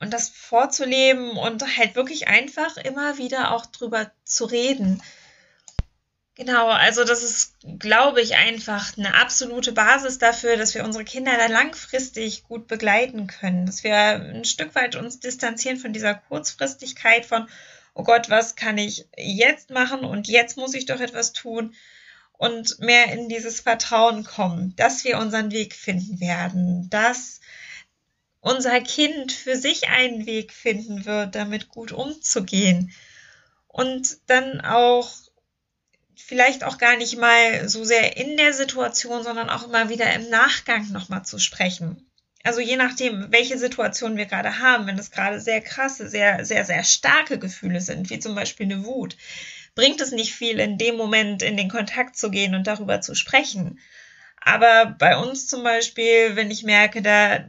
Und 0.00 0.10
das 0.10 0.30
vorzuleben 0.30 1.32
und 1.32 1.76
halt 1.76 1.96
wirklich 1.96 2.28
einfach 2.28 2.78
immer 2.78 3.18
wieder 3.18 3.52
auch 3.52 3.66
drüber 3.66 4.10
zu 4.24 4.46
reden. 4.46 5.02
Genau, 6.34 6.68
also 6.68 7.04
das 7.04 7.22
ist, 7.22 7.54
glaube 7.78 8.22
ich, 8.22 8.36
einfach 8.36 8.96
eine 8.96 9.14
absolute 9.16 9.72
Basis 9.72 10.16
dafür, 10.16 10.56
dass 10.56 10.74
wir 10.74 10.82
unsere 10.82 11.04
Kinder 11.04 11.36
da 11.36 11.48
langfristig 11.48 12.44
gut 12.44 12.68
begleiten 12.68 13.26
können, 13.26 13.66
dass 13.66 13.84
wir 13.84 13.94
ein 13.94 14.46
Stück 14.46 14.74
weit 14.74 14.96
uns 14.96 15.20
distanzieren 15.20 15.76
von 15.76 15.92
dieser 15.92 16.14
Kurzfristigkeit 16.14 17.26
von, 17.26 17.46
oh 17.94 18.02
Gott, 18.04 18.30
was 18.30 18.56
kann 18.56 18.78
ich 18.78 19.06
jetzt 19.16 19.70
machen 19.70 20.04
und 20.04 20.28
jetzt 20.28 20.56
muss 20.56 20.74
ich 20.74 20.86
doch 20.86 21.00
etwas 21.00 21.32
tun 21.32 21.74
und 22.32 22.80
mehr 22.80 23.12
in 23.12 23.28
dieses 23.28 23.60
Vertrauen 23.60 24.24
kommen, 24.24 24.74
dass 24.76 25.04
wir 25.04 25.18
unseren 25.18 25.52
Weg 25.52 25.74
finden 25.74 26.20
werden, 26.20 26.88
dass 26.90 27.40
unser 28.40 28.80
Kind 28.80 29.30
für 29.30 29.56
sich 29.56 29.88
einen 29.88 30.26
Weg 30.26 30.52
finden 30.52 31.04
wird, 31.04 31.34
damit 31.34 31.68
gut 31.68 31.92
umzugehen 31.92 32.92
und 33.68 34.18
dann 34.26 34.60
auch 34.60 35.12
vielleicht 36.16 36.64
auch 36.64 36.78
gar 36.78 36.96
nicht 36.96 37.16
mal 37.16 37.68
so 37.68 37.84
sehr 37.84 38.16
in 38.16 38.36
der 38.36 38.52
Situation, 38.52 39.22
sondern 39.22 39.48
auch 39.48 39.64
immer 39.64 39.88
wieder 39.88 40.12
im 40.12 40.28
Nachgang 40.28 40.90
nochmal 40.90 41.24
zu 41.24 41.38
sprechen. 41.38 42.10
Also 42.42 42.60
je 42.60 42.76
nachdem, 42.76 43.30
welche 43.30 43.58
Situation 43.58 44.16
wir 44.16 44.26
gerade 44.26 44.58
haben, 44.58 44.86
wenn 44.86 44.98
es 44.98 45.10
gerade 45.10 45.40
sehr 45.40 45.60
krasse, 45.60 46.08
sehr, 46.08 46.44
sehr, 46.44 46.64
sehr 46.64 46.84
starke 46.84 47.38
Gefühle 47.38 47.80
sind, 47.80 48.10
wie 48.10 48.18
zum 48.18 48.34
Beispiel 48.34 48.66
eine 48.66 48.84
Wut, 48.84 49.16
bringt 49.74 50.00
es 50.00 50.10
nicht 50.10 50.34
viel, 50.34 50.58
in 50.58 50.78
dem 50.78 50.96
Moment 50.96 51.42
in 51.42 51.56
den 51.56 51.68
Kontakt 51.68 52.16
zu 52.16 52.30
gehen 52.30 52.54
und 52.54 52.66
darüber 52.66 53.00
zu 53.00 53.14
sprechen. 53.14 53.78
Aber 54.40 54.96
bei 54.98 55.16
uns 55.16 55.46
zum 55.46 55.62
Beispiel, 55.62 56.34
wenn 56.34 56.50
ich 56.50 56.64
merke, 56.64 57.00
da, 57.00 57.44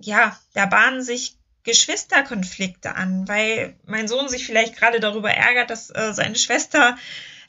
ja, 0.00 0.38
da 0.54 0.66
bahnen 0.66 1.02
sich 1.02 1.36
Geschwisterkonflikte 1.64 2.94
an, 2.94 3.28
weil 3.28 3.76
mein 3.84 4.08
Sohn 4.08 4.28
sich 4.28 4.46
vielleicht 4.46 4.76
gerade 4.76 5.00
darüber 5.00 5.30
ärgert, 5.30 5.68
dass 5.68 5.90
äh, 5.90 6.14
seine 6.14 6.36
Schwester 6.36 6.96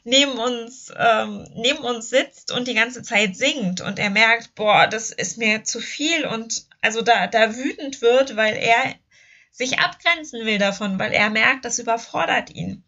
neben 0.04 0.32
uns, 0.38 0.92
ähm, 0.96 1.46
neben 1.54 1.80
uns 1.80 2.10
sitzt 2.10 2.52
und 2.52 2.68
die 2.68 2.74
ganze 2.74 3.02
Zeit 3.02 3.36
singt 3.36 3.80
und 3.80 3.98
er 3.98 4.10
merkt, 4.10 4.54
boah, 4.54 4.86
das 4.86 5.10
ist 5.10 5.38
mir 5.38 5.64
zu 5.64 5.80
viel 5.80 6.24
und 6.26 6.66
also 6.80 7.02
da, 7.02 7.26
da 7.26 7.56
wütend 7.56 8.00
wird, 8.00 8.36
weil 8.36 8.56
er 8.56 8.94
sich 9.50 9.78
abgrenzen 9.78 10.46
will 10.46 10.58
davon, 10.58 10.98
weil 10.98 11.12
er 11.12 11.30
merkt, 11.30 11.64
das 11.64 11.78
überfordert 11.78 12.50
ihn. 12.50 12.84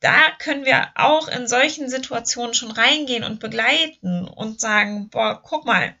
Da 0.00 0.30
können 0.38 0.64
wir 0.64 0.90
auch 0.94 1.28
in 1.28 1.48
solchen 1.48 1.88
Situationen 1.88 2.54
schon 2.54 2.70
reingehen 2.70 3.24
und 3.24 3.40
begleiten 3.40 4.28
und 4.28 4.60
sagen, 4.60 5.08
boah, 5.08 5.42
guck 5.42 5.64
mal, 5.64 5.96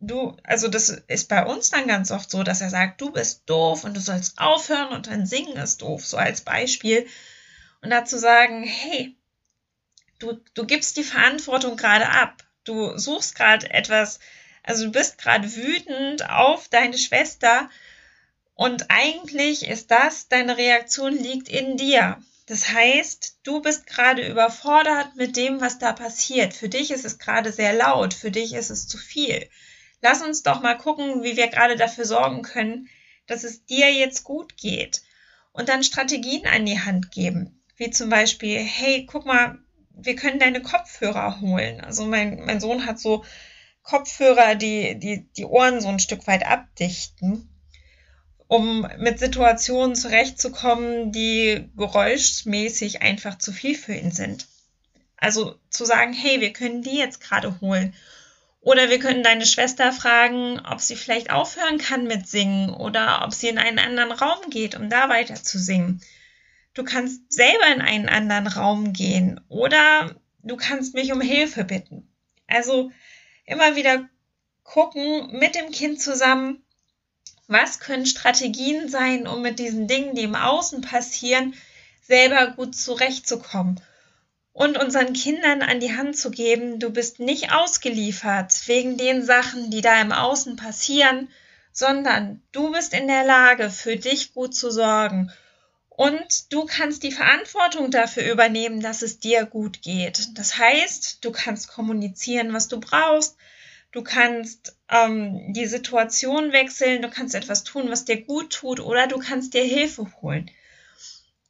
du, 0.00 0.36
also 0.44 0.68
das 0.68 0.88
ist 0.88 1.28
bei 1.28 1.44
uns 1.44 1.70
dann 1.70 1.86
ganz 1.86 2.10
oft 2.10 2.30
so, 2.30 2.42
dass 2.42 2.60
er 2.60 2.70
sagt, 2.70 3.00
du 3.00 3.12
bist 3.12 3.42
doof 3.46 3.84
und 3.84 3.96
du 3.96 4.00
sollst 4.00 4.38
aufhören 4.38 4.88
und 4.88 5.06
dein 5.06 5.26
Singen 5.26 5.56
ist 5.56 5.82
doof, 5.82 6.04
so 6.04 6.16
als 6.16 6.40
Beispiel. 6.40 7.06
Und 7.80 7.90
dazu 7.90 8.18
sagen, 8.18 8.64
hey, 8.64 9.17
du, 10.18 10.40
du 10.54 10.66
gibst 10.66 10.96
die 10.96 11.04
Verantwortung 11.04 11.76
gerade 11.76 12.08
ab. 12.08 12.44
Du 12.64 12.96
suchst 12.98 13.34
gerade 13.34 13.70
etwas, 13.70 14.20
also 14.62 14.84
du 14.84 14.92
bist 14.92 15.18
gerade 15.18 15.54
wütend 15.56 16.28
auf 16.28 16.68
deine 16.68 16.98
Schwester 16.98 17.70
und 18.54 18.86
eigentlich 18.90 19.66
ist 19.66 19.90
das, 19.90 20.28
deine 20.28 20.56
Reaktion 20.56 21.12
liegt 21.12 21.48
in 21.48 21.76
dir. 21.76 22.20
Das 22.46 22.72
heißt, 22.72 23.38
du 23.44 23.60
bist 23.60 23.86
gerade 23.86 24.26
überfordert 24.26 25.16
mit 25.16 25.36
dem, 25.36 25.60
was 25.60 25.78
da 25.78 25.92
passiert. 25.92 26.54
Für 26.54 26.68
dich 26.68 26.90
ist 26.90 27.04
es 27.04 27.18
gerade 27.18 27.52
sehr 27.52 27.72
laut, 27.72 28.14
für 28.14 28.30
dich 28.30 28.54
ist 28.54 28.70
es 28.70 28.88
zu 28.88 28.98
viel. 28.98 29.48
Lass 30.00 30.22
uns 30.22 30.42
doch 30.42 30.60
mal 30.60 30.76
gucken, 30.76 31.22
wie 31.22 31.36
wir 31.36 31.48
gerade 31.48 31.76
dafür 31.76 32.04
sorgen 32.04 32.42
können, 32.42 32.88
dass 33.26 33.44
es 33.44 33.64
dir 33.64 33.92
jetzt 33.92 34.24
gut 34.24 34.56
geht. 34.56 35.02
Und 35.52 35.68
dann 35.68 35.84
Strategien 35.84 36.46
an 36.46 36.66
die 36.66 36.80
Hand 36.80 37.10
geben. 37.10 37.62
Wie 37.76 37.90
zum 37.90 38.10
Beispiel, 38.10 38.58
hey, 38.58 39.06
guck 39.06 39.24
mal, 39.24 39.58
wir 40.00 40.16
können 40.16 40.38
deine 40.38 40.62
Kopfhörer 40.62 41.40
holen. 41.40 41.80
Also 41.80 42.06
mein, 42.06 42.44
mein 42.44 42.60
Sohn 42.60 42.86
hat 42.86 42.98
so 42.98 43.24
Kopfhörer, 43.82 44.54
die, 44.54 44.98
die 44.98 45.26
die 45.36 45.44
Ohren 45.44 45.80
so 45.80 45.88
ein 45.88 45.98
Stück 45.98 46.26
weit 46.26 46.46
abdichten, 46.46 47.48
um 48.46 48.86
mit 48.98 49.18
Situationen 49.18 49.96
zurechtzukommen, 49.96 51.12
die 51.12 51.68
geräuschmäßig 51.76 53.02
einfach 53.02 53.38
zu 53.38 53.52
viel 53.52 53.74
für 53.74 53.94
ihn 53.94 54.12
sind. 54.12 54.46
Also 55.16 55.58
zu 55.70 55.84
sagen, 55.84 56.12
hey, 56.12 56.40
wir 56.40 56.52
können 56.52 56.82
die 56.82 56.96
jetzt 56.96 57.20
gerade 57.20 57.60
holen. 57.60 57.94
Oder 58.60 58.90
wir 58.90 58.98
können 58.98 59.22
deine 59.22 59.46
Schwester 59.46 59.92
fragen, 59.92 60.60
ob 60.60 60.80
sie 60.80 60.96
vielleicht 60.96 61.30
aufhören 61.30 61.78
kann 61.78 62.04
mit 62.04 62.28
Singen 62.28 62.70
oder 62.70 63.22
ob 63.24 63.32
sie 63.32 63.48
in 63.48 63.58
einen 63.58 63.78
anderen 63.78 64.12
Raum 64.12 64.50
geht, 64.50 64.74
um 64.74 64.90
da 64.90 65.08
weiter 65.08 65.36
zu 65.36 65.58
singen. 65.58 66.02
Du 66.74 66.84
kannst 66.84 67.32
selber 67.32 67.66
in 67.74 67.80
einen 67.80 68.08
anderen 68.08 68.46
Raum 68.46 68.92
gehen 68.92 69.40
oder 69.48 70.14
du 70.42 70.56
kannst 70.56 70.94
mich 70.94 71.12
um 71.12 71.20
Hilfe 71.20 71.64
bitten. 71.64 72.08
Also 72.46 72.90
immer 73.44 73.76
wieder 73.76 74.08
gucken 74.62 75.38
mit 75.38 75.54
dem 75.54 75.70
Kind 75.70 76.00
zusammen, 76.00 76.62
was 77.46 77.80
können 77.80 78.06
Strategien 78.06 78.88
sein, 78.88 79.26
um 79.26 79.42
mit 79.42 79.58
diesen 79.58 79.88
Dingen, 79.88 80.14
die 80.14 80.22
im 80.22 80.34
Außen 80.34 80.82
passieren, 80.82 81.54
selber 82.02 82.48
gut 82.48 82.76
zurechtzukommen. 82.76 83.80
Und 84.52 84.76
unseren 84.76 85.12
Kindern 85.12 85.62
an 85.62 85.80
die 85.80 85.96
Hand 85.96 86.16
zu 86.16 86.30
geben, 86.30 86.80
du 86.80 86.90
bist 86.90 87.20
nicht 87.20 87.52
ausgeliefert 87.52 88.52
wegen 88.66 88.96
den 88.96 89.24
Sachen, 89.24 89.70
die 89.70 89.80
da 89.80 90.00
im 90.00 90.12
Außen 90.12 90.56
passieren, 90.56 91.28
sondern 91.72 92.42
du 92.52 92.72
bist 92.72 92.92
in 92.92 93.06
der 93.06 93.24
Lage, 93.24 93.70
für 93.70 93.96
dich 93.96 94.34
gut 94.34 94.54
zu 94.54 94.70
sorgen 94.70 95.32
und 95.98 96.52
du 96.52 96.64
kannst 96.64 97.02
die 97.02 97.10
Verantwortung 97.10 97.90
dafür 97.90 98.30
übernehmen, 98.30 98.80
dass 98.80 99.02
es 99.02 99.18
dir 99.18 99.44
gut 99.44 99.82
geht. 99.82 100.38
Das 100.38 100.56
heißt, 100.56 101.24
du 101.24 101.32
kannst 101.32 101.66
kommunizieren, 101.66 102.52
was 102.52 102.68
du 102.68 102.78
brauchst. 102.78 103.36
Du 103.90 104.04
kannst 104.04 104.76
ähm, 104.88 105.52
die 105.52 105.66
Situation 105.66 106.52
wechseln. 106.52 107.02
Du 107.02 107.10
kannst 107.10 107.34
etwas 107.34 107.64
tun, 107.64 107.90
was 107.90 108.04
dir 108.04 108.22
gut 108.22 108.52
tut. 108.52 108.78
Oder 108.78 109.08
du 109.08 109.18
kannst 109.18 109.54
dir 109.54 109.64
Hilfe 109.64 110.06
holen. 110.22 110.48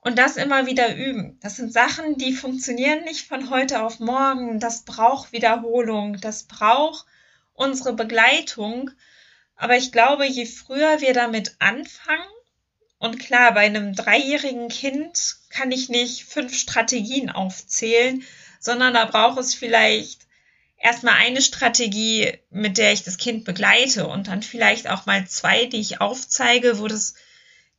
Und 0.00 0.16
das 0.16 0.38
immer 0.38 0.64
wieder 0.64 0.96
üben. 0.96 1.38
Das 1.42 1.56
sind 1.56 1.70
Sachen, 1.70 2.16
die 2.16 2.32
funktionieren 2.32 3.04
nicht 3.04 3.28
von 3.28 3.50
heute 3.50 3.82
auf 3.82 4.00
morgen. 4.00 4.60
Das 4.60 4.84
braucht 4.84 5.32
Wiederholung. 5.32 6.22
Das 6.22 6.44
braucht 6.44 7.04
unsere 7.52 7.92
Begleitung. 7.92 8.92
Aber 9.56 9.76
ich 9.76 9.92
glaube, 9.92 10.24
je 10.24 10.46
früher 10.46 11.02
wir 11.02 11.12
damit 11.12 11.54
anfangen, 11.58 12.24
und 12.98 13.18
klar, 13.20 13.54
bei 13.54 13.60
einem 13.60 13.94
dreijährigen 13.94 14.68
Kind 14.68 15.36
kann 15.50 15.70
ich 15.70 15.88
nicht 15.88 16.24
fünf 16.24 16.54
Strategien 16.54 17.30
aufzählen, 17.30 18.24
sondern 18.60 18.94
da 18.94 19.04
braucht 19.04 19.38
es 19.38 19.54
vielleicht 19.54 20.22
erstmal 20.78 21.14
eine 21.14 21.42
Strategie, 21.42 22.32
mit 22.50 22.78
der 22.78 22.92
ich 22.92 23.04
das 23.04 23.18
Kind 23.18 23.44
begleite 23.44 24.06
und 24.08 24.28
dann 24.28 24.42
vielleicht 24.42 24.88
auch 24.88 25.06
mal 25.06 25.26
zwei, 25.26 25.66
die 25.66 25.80
ich 25.80 26.00
aufzeige, 26.00 26.78
wo 26.78 26.88
das 26.88 27.14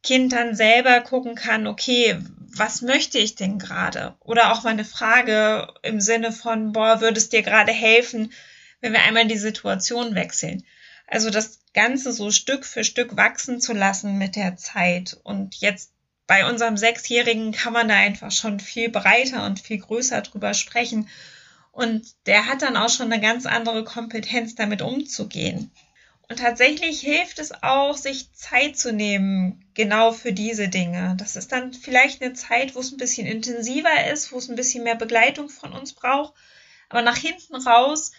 Kind 0.03 0.31
dann 0.31 0.55
selber 0.55 1.01
gucken 1.01 1.35
kann, 1.35 1.67
okay, 1.67 2.17
was 2.55 2.81
möchte 2.81 3.17
ich 3.17 3.35
denn 3.35 3.59
gerade? 3.59 4.15
Oder 4.21 4.53
auch 4.53 4.63
mal 4.63 4.69
eine 4.69 4.85
Frage 4.85 5.73
im 5.83 5.99
Sinne 5.99 6.31
von, 6.31 6.71
boah, 6.71 7.01
würde 7.01 7.17
es 7.17 7.29
dir 7.29 7.41
gerade 7.41 7.73
helfen, 7.73 8.31
wenn 8.79 8.93
wir 8.93 9.03
einmal 9.03 9.27
die 9.27 9.37
Situation 9.37 10.15
wechseln? 10.15 10.63
Also 11.05 11.29
das 11.29 11.58
Ganze 11.73 12.13
so 12.13 12.31
Stück 12.31 12.65
für 12.65 12.83
Stück 12.83 13.15
wachsen 13.17 13.61
zu 13.61 13.73
lassen 13.73 14.17
mit 14.17 14.35
der 14.35 14.57
Zeit. 14.57 15.17
Und 15.23 15.55
jetzt 15.55 15.91
bei 16.27 16.47
unserem 16.47 16.77
Sechsjährigen 16.77 17.51
kann 17.51 17.73
man 17.73 17.87
da 17.87 17.95
einfach 17.95 18.31
schon 18.31 18.59
viel 18.59 18.89
breiter 18.89 19.45
und 19.45 19.59
viel 19.59 19.79
größer 19.79 20.21
drüber 20.21 20.53
sprechen. 20.53 21.09
Und 21.71 22.07
der 22.25 22.45
hat 22.47 22.61
dann 22.61 22.77
auch 22.77 22.89
schon 22.89 23.11
eine 23.11 23.21
ganz 23.21 23.45
andere 23.45 23.83
Kompetenz, 23.83 24.55
damit 24.55 24.81
umzugehen. 24.81 25.71
Und 26.29 26.37
tatsächlich 26.37 27.01
hilft 27.01 27.39
es 27.39 27.51
auch, 27.63 27.97
sich 27.97 28.31
Zeit 28.33 28.77
zu 28.77 28.93
nehmen, 28.93 29.65
genau 29.73 30.11
für 30.11 30.31
diese 30.31 30.67
Dinge. 30.67 31.15
Das 31.17 31.35
ist 31.35 31.51
dann 31.51 31.73
vielleicht 31.73 32.21
eine 32.21 32.33
Zeit, 32.33 32.75
wo 32.75 32.79
es 32.79 32.91
ein 32.91 32.97
bisschen 32.97 33.25
intensiver 33.25 34.11
ist, 34.11 34.31
wo 34.31 34.37
es 34.37 34.47
ein 34.47 34.55
bisschen 34.55 34.83
mehr 34.83 34.95
Begleitung 34.95 35.49
von 35.49 35.73
uns 35.73 35.93
braucht. 35.93 36.35
Aber 36.89 37.01
nach 37.01 37.17
hinten 37.17 37.55
raus 37.55 38.11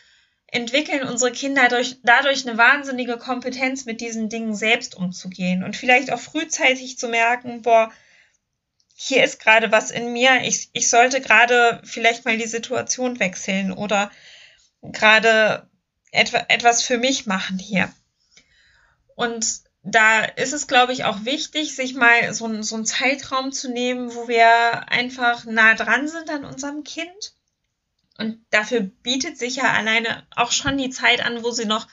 entwickeln 0.52 1.07
unsere 1.07 1.33
Kinder 1.33 1.69
durch, 1.69 1.99
dadurch 2.02 2.47
eine 2.47 2.59
wahnsinnige 2.59 3.19
Kompetenz, 3.19 3.85
mit 3.85 4.00
diesen 4.00 4.28
Dingen 4.28 4.54
selbst 4.54 4.97
umzugehen 4.97 5.62
und 5.62 5.76
vielleicht 5.76 6.12
auch 6.12 6.21
frühzeitig 6.21 6.99
zu 6.99 7.09
merken, 7.09 7.62
boah, 7.62 7.92
hier 8.95 9.25
ist 9.25 9.40
gerade 9.40 9.73
was 9.73 9.90
in 9.90 10.12
mir, 10.12 10.42
ich, 10.42 10.69
ich 10.73 10.90
sollte 10.90 11.21
gerade 11.21 11.80
vielleicht 11.85 12.25
mal 12.25 12.37
die 12.37 12.47
Situation 12.47 13.19
wechseln 13.19 13.73
oder 13.73 14.11
gerade 14.83 15.69
etwa, 16.11 16.45
etwas 16.49 16.83
für 16.83 16.99
mich 16.99 17.26
machen 17.26 17.59
hier. 17.59 17.92
Und 19.14 19.62
da 19.83 20.25
ist 20.25 20.52
es, 20.52 20.66
glaube 20.66 20.92
ich, 20.92 21.04
auch 21.04 21.25
wichtig, 21.25 21.75
sich 21.75 21.95
mal 21.95 22.35
so, 22.35 22.62
so 22.62 22.76
einen 22.76 22.85
Zeitraum 22.85 23.52
zu 23.52 23.71
nehmen, 23.71 24.14
wo 24.14 24.28
wir 24.28 24.90
einfach 24.90 25.45
nah 25.47 25.75
dran 25.75 26.09
sind 26.09 26.28
an 26.28 26.45
unserem 26.45 26.85
Kind 26.85 27.35
und 28.21 28.45
dafür 28.50 28.83
bietet 28.83 29.39
sich 29.39 29.57
ja 29.57 29.73
alleine 29.73 30.27
auch 30.37 30.53
schon 30.53 30.77
die 30.77 30.91
Zeit 30.91 31.25
an, 31.25 31.43
wo 31.43 31.53
sie 31.53 31.65
noch, 31.65 31.89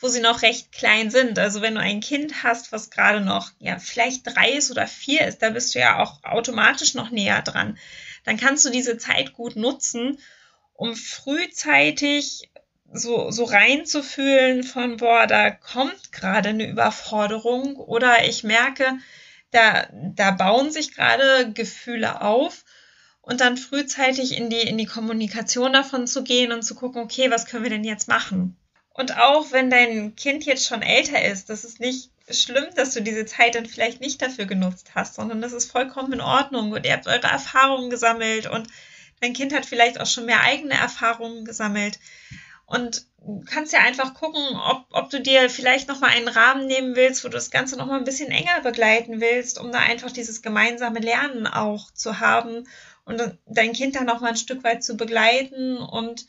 wo 0.00 0.08
sie 0.08 0.20
noch 0.20 0.42
recht 0.42 0.72
klein 0.72 1.12
sind. 1.12 1.38
Also 1.38 1.62
wenn 1.62 1.76
du 1.76 1.80
ein 1.80 2.00
Kind 2.00 2.42
hast, 2.42 2.72
was 2.72 2.90
gerade 2.90 3.20
noch, 3.20 3.52
ja, 3.60 3.78
vielleicht 3.78 4.26
drei 4.26 4.50
ist 4.50 4.72
oder 4.72 4.88
vier 4.88 5.26
ist, 5.28 5.42
da 5.42 5.50
bist 5.50 5.74
du 5.74 5.78
ja 5.78 6.00
auch 6.00 6.24
automatisch 6.24 6.94
noch 6.94 7.10
näher 7.10 7.42
dran. 7.42 7.78
Dann 8.24 8.36
kannst 8.36 8.64
du 8.64 8.70
diese 8.70 8.98
Zeit 8.98 9.32
gut 9.32 9.54
nutzen, 9.54 10.18
um 10.74 10.96
frühzeitig 10.96 12.50
so, 12.92 13.30
so 13.30 13.44
reinzufühlen 13.44 14.64
von, 14.64 14.96
boah, 14.96 15.28
da 15.28 15.52
kommt 15.52 16.10
gerade 16.10 16.48
eine 16.48 16.68
Überforderung 16.68 17.76
oder 17.76 18.24
ich 18.24 18.42
merke, 18.42 18.98
da, 19.52 19.88
da 19.92 20.32
bauen 20.32 20.72
sich 20.72 20.94
gerade 20.94 21.52
Gefühle 21.52 22.22
auf 22.22 22.64
und 23.22 23.40
dann 23.40 23.56
frühzeitig 23.56 24.36
in 24.36 24.50
die, 24.50 24.62
in 24.62 24.78
die 24.78 24.86
Kommunikation 24.86 25.72
davon 25.72 26.06
zu 26.06 26.24
gehen 26.24 26.52
und 26.52 26.62
zu 26.62 26.74
gucken, 26.74 27.02
okay, 27.02 27.30
was 27.30 27.46
können 27.46 27.62
wir 27.62 27.70
denn 27.70 27.84
jetzt 27.84 28.08
machen? 28.08 28.56
Und 28.92 29.16
auch 29.18 29.52
wenn 29.52 29.70
dein 29.70 30.16
Kind 30.16 30.44
jetzt 30.44 30.66
schon 30.66 30.82
älter 30.82 31.22
ist, 31.24 31.48
das 31.48 31.64
ist 31.64 31.80
nicht 31.80 32.10
schlimm, 32.30 32.66
dass 32.76 32.92
du 32.94 33.02
diese 33.02 33.26
Zeit 33.26 33.54
dann 33.54 33.66
vielleicht 33.66 34.00
nicht 34.00 34.20
dafür 34.22 34.46
genutzt 34.46 34.90
hast, 34.94 35.14
sondern 35.14 35.40
das 35.40 35.52
ist 35.52 35.70
vollkommen 35.70 36.12
in 36.12 36.20
Ordnung 36.20 36.72
und 36.72 36.84
ihr 36.86 36.92
habt 36.92 37.06
eure 37.06 37.26
Erfahrungen 37.26 37.90
gesammelt 37.90 38.46
und 38.46 38.68
dein 39.20 39.32
Kind 39.32 39.54
hat 39.54 39.66
vielleicht 39.66 40.00
auch 40.00 40.06
schon 40.06 40.26
mehr 40.26 40.42
eigene 40.42 40.74
Erfahrungen 40.74 41.44
gesammelt. 41.44 41.98
Und 42.66 43.06
kannst 43.46 43.72
ja 43.72 43.80
einfach 43.80 44.14
gucken, 44.14 44.42
ob, 44.56 44.86
ob 44.92 45.10
du 45.10 45.20
dir 45.20 45.50
vielleicht 45.50 45.88
nochmal 45.88 46.10
einen 46.10 46.28
Rahmen 46.28 46.66
nehmen 46.66 46.94
willst, 46.94 47.24
wo 47.24 47.28
du 47.28 47.34
das 47.34 47.50
Ganze 47.50 47.76
nochmal 47.76 47.98
ein 47.98 48.04
bisschen 48.04 48.30
enger 48.30 48.60
begleiten 48.62 49.20
willst, 49.20 49.58
um 49.58 49.72
da 49.72 49.80
einfach 49.80 50.12
dieses 50.12 50.40
gemeinsame 50.40 51.00
Lernen 51.00 51.46
auch 51.48 51.90
zu 51.90 52.20
haben 52.20 52.68
und 53.04 53.38
dein 53.46 53.72
Kind 53.72 53.96
dann 53.96 54.06
nochmal 54.06 54.30
ein 54.30 54.36
Stück 54.36 54.62
weit 54.64 54.84
zu 54.84 54.96
begleiten 54.96 55.78
und 55.78 56.26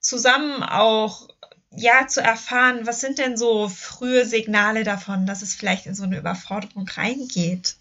zusammen 0.00 0.62
auch 0.62 1.28
ja 1.70 2.06
zu 2.06 2.20
erfahren, 2.20 2.86
was 2.86 3.00
sind 3.00 3.18
denn 3.18 3.36
so 3.36 3.68
frühe 3.68 4.24
Signale 4.24 4.84
davon, 4.84 5.26
dass 5.26 5.42
es 5.42 5.54
vielleicht 5.54 5.86
in 5.86 5.94
so 5.94 6.04
eine 6.04 6.18
Überforderung 6.18 6.88
reingeht. 6.88 7.76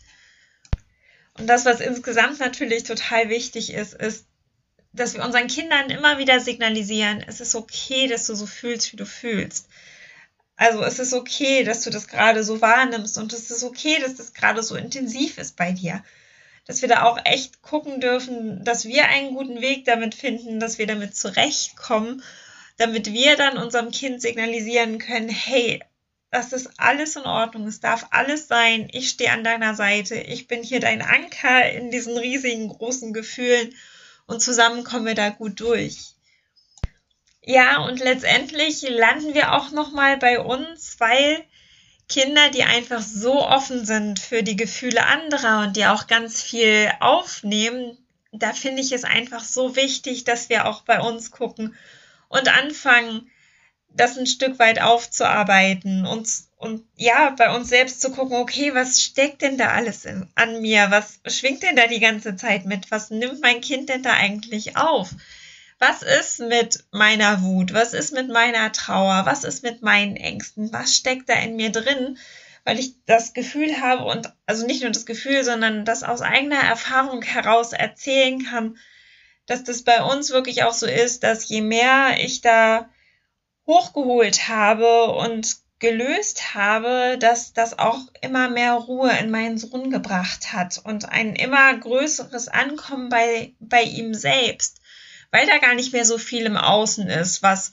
Und 1.38 1.48
das, 1.48 1.66
was 1.66 1.80
insgesamt 1.80 2.40
natürlich 2.40 2.84
total 2.84 3.30
wichtig 3.30 3.72
ist, 3.72 3.94
ist, 3.94 4.26
dass 4.94 5.14
wir 5.14 5.24
unseren 5.24 5.48
Kindern 5.48 5.90
immer 5.90 6.18
wieder 6.18 6.40
signalisieren, 6.40 7.24
es 7.26 7.40
ist 7.40 7.56
okay, 7.56 8.08
dass 8.08 8.26
du 8.26 8.36
so 8.36 8.48
fühlst, 8.48 8.92
wie 8.92 8.98
du 8.98 9.06
fühlst. 9.06 9.68
Also 10.56 10.84
es 10.84 10.98
ist 10.98 11.14
okay, 11.14 11.64
dass 11.64 11.84
du 11.84 11.92
das 11.92 12.08
gerade 12.08 12.44
so 12.44 12.62
wahrnimmst 12.62 13.20
und 13.20 13.32
es 13.32 13.52
ist 13.52 13.64
okay, 13.64 14.00
dass 14.02 14.16
das 14.16 14.34
gerade 14.34 14.64
so 14.64 14.76
intensiv 14.76 15.38
ist 15.38 15.56
bei 15.56 15.72
dir. 15.72 16.04
Dass 16.68 16.82
wir 16.82 16.90
da 16.90 17.04
auch 17.04 17.18
echt 17.24 17.62
gucken 17.62 18.02
dürfen, 18.02 18.64
dass 18.64 18.86
wir 18.86 19.08
einen 19.08 19.34
guten 19.34 19.62
Weg 19.62 19.86
damit 19.86 20.16
finden, 20.16 20.60
dass 20.60 20.78
wir 20.78 20.86
damit 20.86 21.16
zurechtkommen, 21.16 22.22
damit 22.78 23.12
wir 23.12 23.38
dann 23.38 23.58
unserem 23.58 23.92
Kind 23.92 24.22
signalisieren 24.22 25.00
können, 25.00 25.30
hey, 25.30 25.82
das 26.30 26.52
ist 26.52 26.70
alles 26.78 27.16
in 27.16 27.24
Ordnung, 27.24 27.68
es 27.68 27.80
darf 27.80 28.08
alles 28.12 28.48
sein, 28.48 28.90
ich 28.92 29.10
stehe 29.10 29.32
an 29.32 29.44
deiner 29.44 29.76
Seite, 29.76 30.16
ich 30.16 30.48
bin 30.48 30.62
hier 30.62 30.80
dein 30.80 31.02
Anker 31.02 31.72
in 31.72 31.90
diesen 31.90 32.18
riesigen, 32.18 32.68
großen 32.68 33.14
Gefühlen 33.14 33.74
und 34.26 34.42
zusammen 34.42 34.84
kommen 34.84 35.06
wir 35.06 35.16
da 35.16 35.30
gut 35.30 35.60
durch. 35.62 36.16
Ja, 37.42 37.78
und 37.86 38.02
letztendlich 38.02 38.82
landen 38.82 39.34
wir 39.34 39.54
auch 39.54 39.72
nochmal 39.72 40.18
bei 40.18 40.42
uns, 40.42 41.00
weil 41.00 41.46
Kinder, 42.10 42.50
die 42.50 42.64
einfach 42.64 43.02
so 43.02 43.46
offen 43.46 43.86
sind 43.86 44.20
für 44.20 44.44
die 44.44 44.56
Gefühle 44.56 45.06
anderer 45.06 45.64
und 45.64 45.76
die 45.76 45.86
auch 45.86 46.08
ganz 46.08 46.42
viel 46.42 46.92
aufnehmen, 47.00 47.98
da 48.32 48.54
finde 48.54 48.82
ich 48.82 48.92
es 48.92 49.04
einfach 49.04 49.44
so 49.44 49.76
wichtig, 49.76 50.24
dass 50.24 50.50
wir 50.50 50.68
auch 50.68 50.84
bei 50.84 51.00
uns 51.02 51.32
gucken 51.32 51.76
und 52.30 52.48
anfangen, 52.48 53.30
das 53.90 54.18
ein 54.18 54.28
Stück 54.28 54.60
weit 54.60 54.82
aufzuarbeiten 54.82 56.06
und, 56.06 56.30
und 56.58 56.84
ja, 56.96 57.32
bei 57.32 57.54
uns 57.54 57.70
selbst 57.70 58.02
zu 58.02 58.12
gucken, 58.12 58.38
okay, 58.38 58.74
was 58.74 59.02
steckt 59.02 59.42
denn 59.42 59.58
da 59.58 59.70
alles 59.70 60.06
in, 60.06 60.30
an 60.36 60.62
mir? 60.62 60.92
Was 60.92 61.20
schwingt 61.26 61.64
denn 61.64 61.76
da 61.76 61.88
die 61.88 62.00
ganze 62.00 62.36
Zeit 62.36 62.66
mit? 62.66 62.92
Was 62.92 63.10
nimmt 63.10 63.42
mein 63.42 63.62
Kind 63.62 63.90
denn 63.90 64.04
da 64.04 64.14
eigentlich 64.14 64.78
auf? 64.78 65.10
Was 65.80 66.02
ist 66.02 66.40
mit 66.40 66.86
meiner 66.92 67.44
Wut? 67.44 67.74
Was 67.74 67.94
ist 67.94 68.12
mit 68.14 68.30
meiner 68.30 68.72
Trauer? 68.72 69.26
Was 69.26 69.44
ist 69.44 69.64
mit 69.64 69.84
meinen 69.84 70.16
Ängsten? 70.16 70.74
Was 70.74 70.96
steckt 70.96 71.30
da 71.30 71.34
in 71.34 71.56
mir 71.56 71.72
drin? 71.72 72.18
Weil 72.64 72.80
ich 72.80 72.96
das 73.06 73.34
Gefühl 73.34 73.80
habe 73.80 74.06
und 74.06 74.34
also 74.46 74.66
nicht 74.66 74.82
nur 74.82 74.92
das 74.92 75.06
Gefühl, 75.06 75.44
sondern 75.44 75.86
das 75.86 76.04
aus 76.04 76.22
eigener 76.22 76.60
Erfahrung 76.60 77.22
heraus 77.22 77.74
erzählen 77.74 78.44
kann, 78.44 78.78
dass 79.46 79.64
das 79.64 79.84
bei 79.84 80.04
uns 80.04 80.32
wirklich 80.32 80.64
auch 80.64 80.74
so 80.74 80.88
ist, 80.88 81.24
dass 81.24 81.48
je 81.48 81.62
mehr 81.62 82.18
ich 82.20 82.42
da 82.42 82.90
hochgeholt 83.68 84.48
habe 84.48 85.12
und 85.12 85.58
gelöst 85.80 86.56
habe, 86.56 87.18
dass 87.20 87.54
das 87.54 87.78
auch 87.78 88.00
immer 88.22 88.50
mehr 88.50 88.74
Ruhe 88.74 89.12
in 89.20 89.30
meinen 89.30 89.58
Sohn 89.58 89.92
gebracht 89.92 90.52
hat 90.54 90.82
und 90.84 91.08
ein 91.08 91.36
immer 91.36 91.78
größeres 91.78 92.48
Ankommen 92.48 93.10
bei, 93.10 93.54
bei 93.60 93.84
ihm 93.84 94.16
selbst, 94.16 94.82
weil 95.38 95.46
da 95.46 95.60
gar 95.60 95.76
nicht 95.76 95.94
mehr 95.94 96.06
so 96.06 96.18
viel 96.18 96.48
im 96.48 96.58
Außen 96.58 97.08
ist, 97.10 97.44
was 97.44 97.72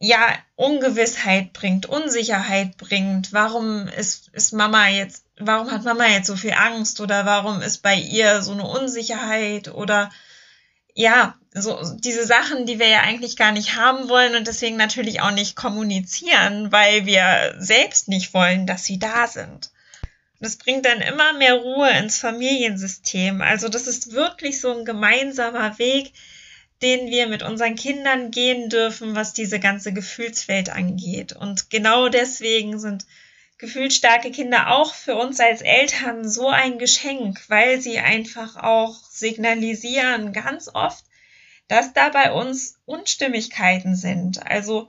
ja 0.00 0.36
Ungewissheit 0.56 1.52
bringt, 1.52 1.86
Unsicherheit 1.86 2.76
bringt. 2.76 3.32
Warum 3.32 3.86
ist, 3.86 4.30
ist 4.32 4.52
Mama 4.52 4.88
jetzt, 4.88 5.24
warum 5.38 5.70
hat 5.70 5.84
Mama 5.84 6.08
jetzt 6.08 6.26
so 6.26 6.34
viel 6.34 6.54
Angst 6.54 7.00
oder 7.00 7.24
warum 7.24 7.62
ist 7.62 7.82
bei 7.82 7.94
ihr 7.94 8.42
so 8.42 8.50
eine 8.50 8.66
Unsicherheit 8.66 9.68
oder 9.72 10.10
ja, 10.94 11.36
so 11.54 11.78
diese 11.98 12.26
Sachen, 12.26 12.66
die 12.66 12.80
wir 12.80 12.88
ja 12.88 13.02
eigentlich 13.02 13.36
gar 13.36 13.52
nicht 13.52 13.76
haben 13.76 14.08
wollen 14.08 14.34
und 14.34 14.48
deswegen 14.48 14.76
natürlich 14.76 15.20
auch 15.20 15.30
nicht 15.30 15.54
kommunizieren, 15.54 16.72
weil 16.72 17.06
wir 17.06 17.54
selbst 17.58 18.08
nicht 18.08 18.34
wollen, 18.34 18.66
dass 18.66 18.84
sie 18.84 18.98
da 18.98 19.28
sind. 19.28 19.70
Das 20.40 20.56
bringt 20.56 20.84
dann 20.84 21.00
immer 21.00 21.32
mehr 21.34 21.54
Ruhe 21.54 21.90
ins 21.90 22.18
Familiensystem. 22.18 23.40
Also 23.40 23.68
das 23.68 23.86
ist 23.86 24.12
wirklich 24.12 24.60
so 24.60 24.76
ein 24.76 24.84
gemeinsamer 24.84 25.78
Weg, 25.78 26.12
den 26.82 27.08
wir 27.10 27.26
mit 27.26 27.42
unseren 27.42 27.74
Kindern 27.74 28.30
gehen 28.30 28.68
dürfen, 28.68 29.14
was 29.14 29.32
diese 29.32 29.60
ganze 29.60 29.92
Gefühlswelt 29.92 30.70
angeht. 30.70 31.32
Und 31.32 31.70
genau 31.70 32.08
deswegen 32.08 32.78
sind 32.78 33.06
gefühlsstarke 33.58 34.30
Kinder 34.30 34.72
auch 34.72 34.94
für 34.94 35.16
uns 35.16 35.40
als 35.40 35.62
Eltern 35.62 36.28
so 36.28 36.48
ein 36.48 36.78
Geschenk, 36.78 37.40
weil 37.48 37.80
sie 37.80 37.98
einfach 37.98 38.56
auch 38.56 38.94
signalisieren 39.10 40.32
ganz 40.32 40.68
oft, 40.72 41.04
dass 41.68 41.94
da 41.94 42.10
bei 42.10 42.32
uns 42.32 42.78
Unstimmigkeiten 42.84 43.96
sind. 43.96 44.46
Also 44.46 44.88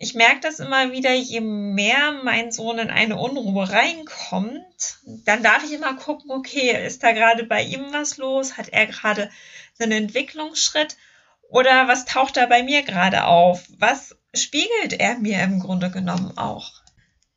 ich 0.00 0.14
merke 0.14 0.40
das 0.40 0.60
immer 0.60 0.92
wieder, 0.92 1.12
je 1.12 1.40
mehr 1.40 2.20
mein 2.22 2.52
Sohn 2.52 2.78
in 2.78 2.90
eine 2.90 3.16
Unruhe 3.16 3.68
reinkommt, 3.68 4.98
dann 5.04 5.42
darf 5.42 5.64
ich 5.64 5.72
immer 5.72 5.94
gucken, 5.94 6.30
okay, 6.30 6.86
ist 6.86 7.02
da 7.02 7.12
gerade 7.12 7.44
bei 7.44 7.62
ihm 7.62 7.92
was 7.92 8.16
los? 8.16 8.56
Hat 8.56 8.68
er 8.68 8.86
gerade 8.86 9.30
einen 9.78 9.92
Entwicklungsschritt? 9.92 10.96
Oder 11.48 11.88
was 11.88 12.04
taucht 12.04 12.36
da 12.36 12.46
bei 12.46 12.62
mir 12.62 12.82
gerade 12.82 13.24
auf? 13.24 13.64
Was 13.78 14.16
spiegelt 14.34 14.92
er 14.92 15.18
mir 15.18 15.42
im 15.42 15.60
Grunde 15.60 15.90
genommen 15.90 16.36
auch? 16.36 16.72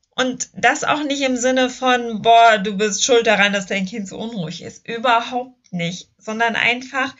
Und 0.10 0.50
das 0.54 0.84
auch 0.84 1.04
nicht 1.04 1.22
im 1.22 1.38
Sinne 1.38 1.70
von, 1.70 2.22
boah, 2.22 2.58
du 2.58 2.78
bist 2.78 3.04
schuld 3.04 3.26
daran, 3.26 3.54
dass 3.54 3.66
dein 3.66 3.86
Kind 3.86 4.08
so 4.08 4.18
unruhig 4.18 4.62
ist. 4.62 4.86
Überhaupt 4.88 5.72
nicht. 5.72 6.10
Sondern 6.18 6.56
einfach, 6.56 7.16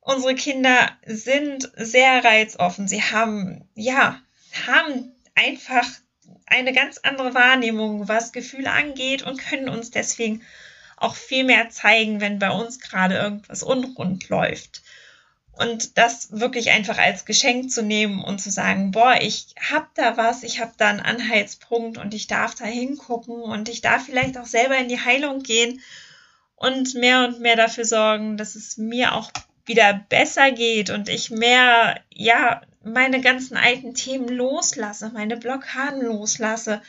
unsere 0.00 0.36
Kinder 0.36 0.90
sind 1.04 1.70
sehr 1.76 2.24
reizoffen. 2.24 2.86
Sie 2.86 3.02
haben, 3.02 3.68
ja, 3.74 4.20
haben 4.66 5.12
einfach 5.34 5.86
eine 6.46 6.72
ganz 6.72 6.98
andere 6.98 7.34
Wahrnehmung, 7.34 8.06
was 8.08 8.32
Gefühle 8.32 8.70
angeht 8.70 9.22
und 9.22 9.38
können 9.38 9.68
uns 9.68 9.90
deswegen 9.90 10.42
auch 10.96 11.16
viel 11.16 11.42
mehr 11.42 11.70
zeigen, 11.70 12.20
wenn 12.20 12.38
bei 12.38 12.50
uns 12.50 12.78
gerade 12.78 13.16
irgendwas 13.16 13.64
unrund 13.64 14.28
läuft. 14.28 14.82
Und 15.52 15.98
das 15.98 16.28
wirklich 16.32 16.70
einfach 16.70 16.96
als 16.96 17.26
Geschenk 17.26 17.70
zu 17.70 17.82
nehmen 17.82 18.24
und 18.24 18.40
zu 18.40 18.50
sagen, 18.50 18.90
boah, 18.90 19.18
ich 19.20 19.54
hab 19.70 19.94
da 19.94 20.16
was, 20.16 20.42
ich 20.42 20.60
hab 20.60 20.78
da 20.78 20.88
einen 20.88 21.00
Anhaltspunkt 21.00 21.98
und 21.98 22.14
ich 22.14 22.26
darf 22.26 22.54
da 22.54 22.64
hingucken 22.64 23.42
und 23.42 23.68
ich 23.68 23.82
darf 23.82 24.06
vielleicht 24.06 24.38
auch 24.38 24.46
selber 24.46 24.78
in 24.78 24.88
die 24.88 25.00
Heilung 25.00 25.42
gehen 25.42 25.82
und 26.56 26.94
mehr 26.94 27.24
und 27.24 27.40
mehr 27.40 27.56
dafür 27.56 27.84
sorgen, 27.84 28.38
dass 28.38 28.54
es 28.54 28.78
mir 28.78 29.14
auch 29.14 29.30
wieder 29.66 29.92
besser 30.08 30.52
geht 30.52 30.90
und 30.90 31.08
ich 31.08 31.30
mehr, 31.30 32.00
ja, 32.10 32.62
meine 32.82 33.20
ganzen 33.20 33.56
alten 33.56 33.94
Themen 33.94 34.28
loslasse, 34.28 35.10
meine 35.12 35.36
Blockaden 35.36 36.02
loslasse, 36.02 36.80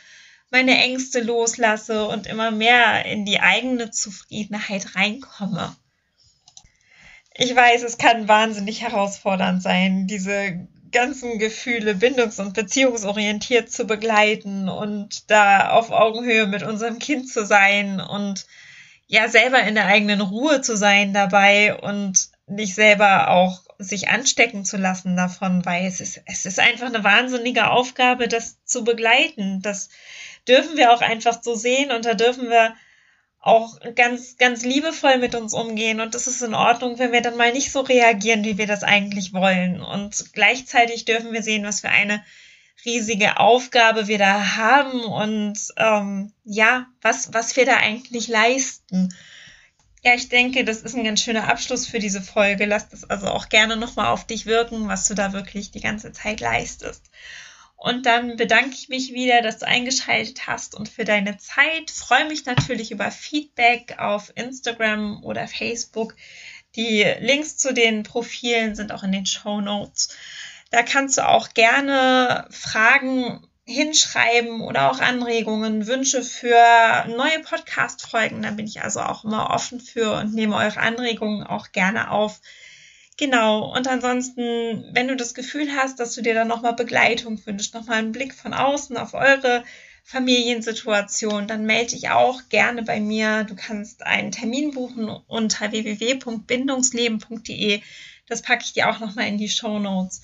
meine 0.50 0.76
Ängste 0.78 1.20
loslasse 1.20 2.08
und 2.08 2.26
immer 2.26 2.50
mehr 2.50 3.04
in 3.04 3.24
die 3.24 3.40
eigene 3.40 3.90
Zufriedenheit 3.90 4.96
reinkomme 4.96 5.76
ich 7.34 7.54
weiß, 7.54 7.82
es 7.82 7.98
kann 7.98 8.28
wahnsinnig 8.28 8.82
herausfordernd 8.82 9.62
sein, 9.62 10.06
diese 10.06 10.66
ganzen 10.92 11.38
Gefühle 11.40 11.94
bindungs- 11.94 12.40
und 12.40 12.54
beziehungsorientiert 12.54 13.70
zu 13.70 13.84
begleiten 13.84 14.68
und 14.68 15.30
da 15.30 15.70
auf 15.70 15.90
Augenhöhe 15.90 16.46
mit 16.46 16.62
unserem 16.62 17.00
Kind 17.00 17.28
zu 17.28 17.44
sein 17.44 18.00
und 18.00 18.46
ja 19.08 19.28
selber 19.28 19.60
in 19.64 19.74
der 19.74 19.86
eigenen 19.86 20.20
Ruhe 20.20 20.60
zu 20.60 20.76
sein 20.76 21.12
dabei 21.12 21.76
und 21.76 22.28
nicht 22.46 22.74
selber 22.74 23.30
auch 23.30 23.62
sich 23.78 24.08
anstecken 24.08 24.64
zu 24.64 24.76
lassen 24.76 25.16
davon, 25.16 25.64
weil 25.64 25.86
es 25.86 26.00
ist, 26.00 26.22
es 26.26 26.46
ist 26.46 26.60
einfach 26.60 26.86
eine 26.86 27.02
wahnsinnige 27.02 27.70
Aufgabe, 27.70 28.28
das 28.28 28.64
zu 28.64 28.84
begleiten. 28.84 29.60
Das 29.62 29.88
dürfen 30.46 30.76
wir 30.76 30.92
auch 30.92 31.00
einfach 31.00 31.42
so 31.42 31.56
sehen 31.56 31.90
und 31.90 32.04
da 32.04 32.14
dürfen 32.14 32.48
wir 32.48 32.74
auch 33.44 33.78
ganz, 33.94 34.38
ganz 34.38 34.64
liebevoll 34.64 35.18
mit 35.18 35.34
uns 35.34 35.52
umgehen. 35.52 36.00
Und 36.00 36.14
das 36.14 36.26
ist 36.26 36.40
in 36.40 36.54
Ordnung, 36.54 36.98
wenn 36.98 37.12
wir 37.12 37.20
dann 37.20 37.36
mal 37.36 37.52
nicht 37.52 37.70
so 37.70 37.80
reagieren, 37.80 38.42
wie 38.42 38.56
wir 38.56 38.66
das 38.66 38.82
eigentlich 38.82 39.34
wollen. 39.34 39.82
Und 39.82 40.32
gleichzeitig 40.32 41.04
dürfen 41.04 41.32
wir 41.34 41.42
sehen, 41.42 41.62
was 41.64 41.82
für 41.82 41.90
eine 41.90 42.24
riesige 42.86 43.38
Aufgabe 43.38 44.08
wir 44.08 44.16
da 44.16 44.56
haben 44.56 45.04
und 45.04 45.58
ähm, 45.76 46.32
ja, 46.44 46.86
was, 47.02 47.34
was 47.34 47.54
wir 47.56 47.66
da 47.66 47.76
eigentlich 47.76 48.28
leisten. 48.28 49.14
Ja, 50.02 50.14
ich 50.14 50.30
denke, 50.30 50.64
das 50.64 50.80
ist 50.80 50.96
ein 50.96 51.04
ganz 51.04 51.20
schöner 51.20 51.48
Abschluss 51.48 51.86
für 51.86 51.98
diese 51.98 52.22
Folge. 52.22 52.64
Lass 52.64 52.88
das 52.88 53.04
also 53.04 53.26
auch 53.28 53.50
gerne 53.50 53.76
nochmal 53.76 54.06
auf 54.06 54.26
dich 54.26 54.46
wirken, 54.46 54.88
was 54.88 55.06
du 55.06 55.14
da 55.14 55.34
wirklich 55.34 55.70
die 55.70 55.80
ganze 55.80 56.12
Zeit 56.12 56.40
leistest. 56.40 57.10
Und 57.84 58.06
dann 58.06 58.36
bedanke 58.36 58.74
ich 58.74 58.88
mich 58.88 59.12
wieder, 59.12 59.42
dass 59.42 59.58
du 59.58 59.66
eingeschaltet 59.66 60.46
hast 60.46 60.74
und 60.74 60.88
für 60.88 61.04
deine 61.04 61.36
Zeit. 61.36 61.90
Freue 61.90 62.26
mich 62.26 62.46
natürlich 62.46 62.90
über 62.92 63.10
Feedback 63.10 63.96
auf 63.98 64.32
Instagram 64.36 65.22
oder 65.22 65.46
Facebook. 65.46 66.16
Die 66.76 67.04
Links 67.20 67.58
zu 67.58 67.74
den 67.74 68.02
Profilen 68.02 68.74
sind 68.74 68.90
auch 68.90 69.02
in 69.02 69.12
den 69.12 69.26
Show 69.26 69.60
Notes. 69.60 70.16
Da 70.70 70.82
kannst 70.82 71.18
du 71.18 71.28
auch 71.28 71.50
gerne 71.50 72.48
Fragen 72.50 73.46
hinschreiben 73.66 74.62
oder 74.62 74.90
auch 74.90 75.00
Anregungen, 75.00 75.86
Wünsche 75.86 76.22
für 76.22 77.04
neue 77.08 77.40
Podcast-Folgen. 77.40 78.40
Da 78.40 78.52
bin 78.52 78.66
ich 78.66 78.80
also 78.80 79.00
auch 79.00 79.24
immer 79.24 79.50
offen 79.50 79.78
für 79.78 80.14
und 80.14 80.32
nehme 80.32 80.56
eure 80.56 80.80
Anregungen 80.80 81.46
auch 81.46 81.70
gerne 81.72 82.10
auf. 82.10 82.40
Genau. 83.16 83.72
Und 83.74 83.86
ansonsten, 83.86 84.90
wenn 84.92 85.06
du 85.08 85.16
das 85.16 85.34
Gefühl 85.34 85.68
hast, 85.76 86.00
dass 86.00 86.14
du 86.14 86.22
dir 86.22 86.34
dann 86.34 86.48
nochmal 86.48 86.74
Begleitung 86.74 87.44
wünschst, 87.46 87.74
nochmal 87.74 87.98
einen 87.98 88.12
Blick 88.12 88.34
von 88.34 88.54
außen 88.54 88.96
auf 88.96 89.14
eure 89.14 89.64
Familiensituation, 90.02 91.46
dann 91.46 91.64
melde 91.64 91.92
dich 91.92 92.10
auch 92.10 92.40
gerne 92.48 92.82
bei 92.82 92.98
mir. 93.00 93.44
Du 93.44 93.54
kannst 93.54 94.04
einen 94.04 94.32
Termin 94.32 94.72
buchen 94.72 95.08
unter 95.08 95.70
www.bindungsleben.de. 95.70 97.80
Das 98.26 98.42
packe 98.42 98.64
ich 98.64 98.72
dir 98.72 98.90
auch 98.90 98.98
nochmal 98.98 99.28
in 99.28 99.38
die 99.38 99.48
Show 99.48 99.78
Notes. 99.78 100.22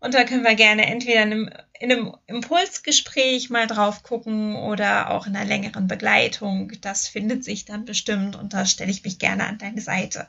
Und 0.00 0.14
da 0.14 0.24
können 0.24 0.44
wir 0.44 0.54
gerne 0.54 0.86
entweder 0.86 1.22
in 1.22 1.32
einem, 1.32 1.50
in 1.80 1.90
einem 1.90 2.14
Impulsgespräch 2.26 3.50
mal 3.50 3.66
drauf 3.66 4.02
gucken 4.02 4.54
oder 4.54 5.10
auch 5.10 5.26
in 5.26 5.34
einer 5.34 5.48
längeren 5.48 5.88
Begleitung. 5.88 6.70
Das 6.82 7.08
findet 7.08 7.42
sich 7.42 7.64
dann 7.64 7.84
bestimmt 7.84 8.36
und 8.36 8.52
da 8.52 8.66
stelle 8.66 8.90
ich 8.90 9.02
mich 9.02 9.18
gerne 9.18 9.46
an 9.46 9.58
deine 9.58 9.80
Seite. 9.80 10.28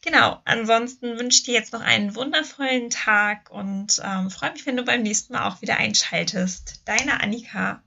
Genau, 0.00 0.40
ansonsten 0.44 1.18
wünsche 1.18 1.38
ich 1.38 1.42
dir 1.42 1.54
jetzt 1.54 1.72
noch 1.72 1.80
einen 1.80 2.14
wundervollen 2.14 2.88
Tag 2.88 3.50
und 3.50 4.00
ähm, 4.04 4.30
freue 4.30 4.52
mich, 4.52 4.64
wenn 4.64 4.76
du 4.76 4.84
beim 4.84 5.02
nächsten 5.02 5.32
Mal 5.32 5.48
auch 5.48 5.60
wieder 5.60 5.76
einschaltest. 5.76 6.82
Deine 6.84 7.20
Annika. 7.20 7.82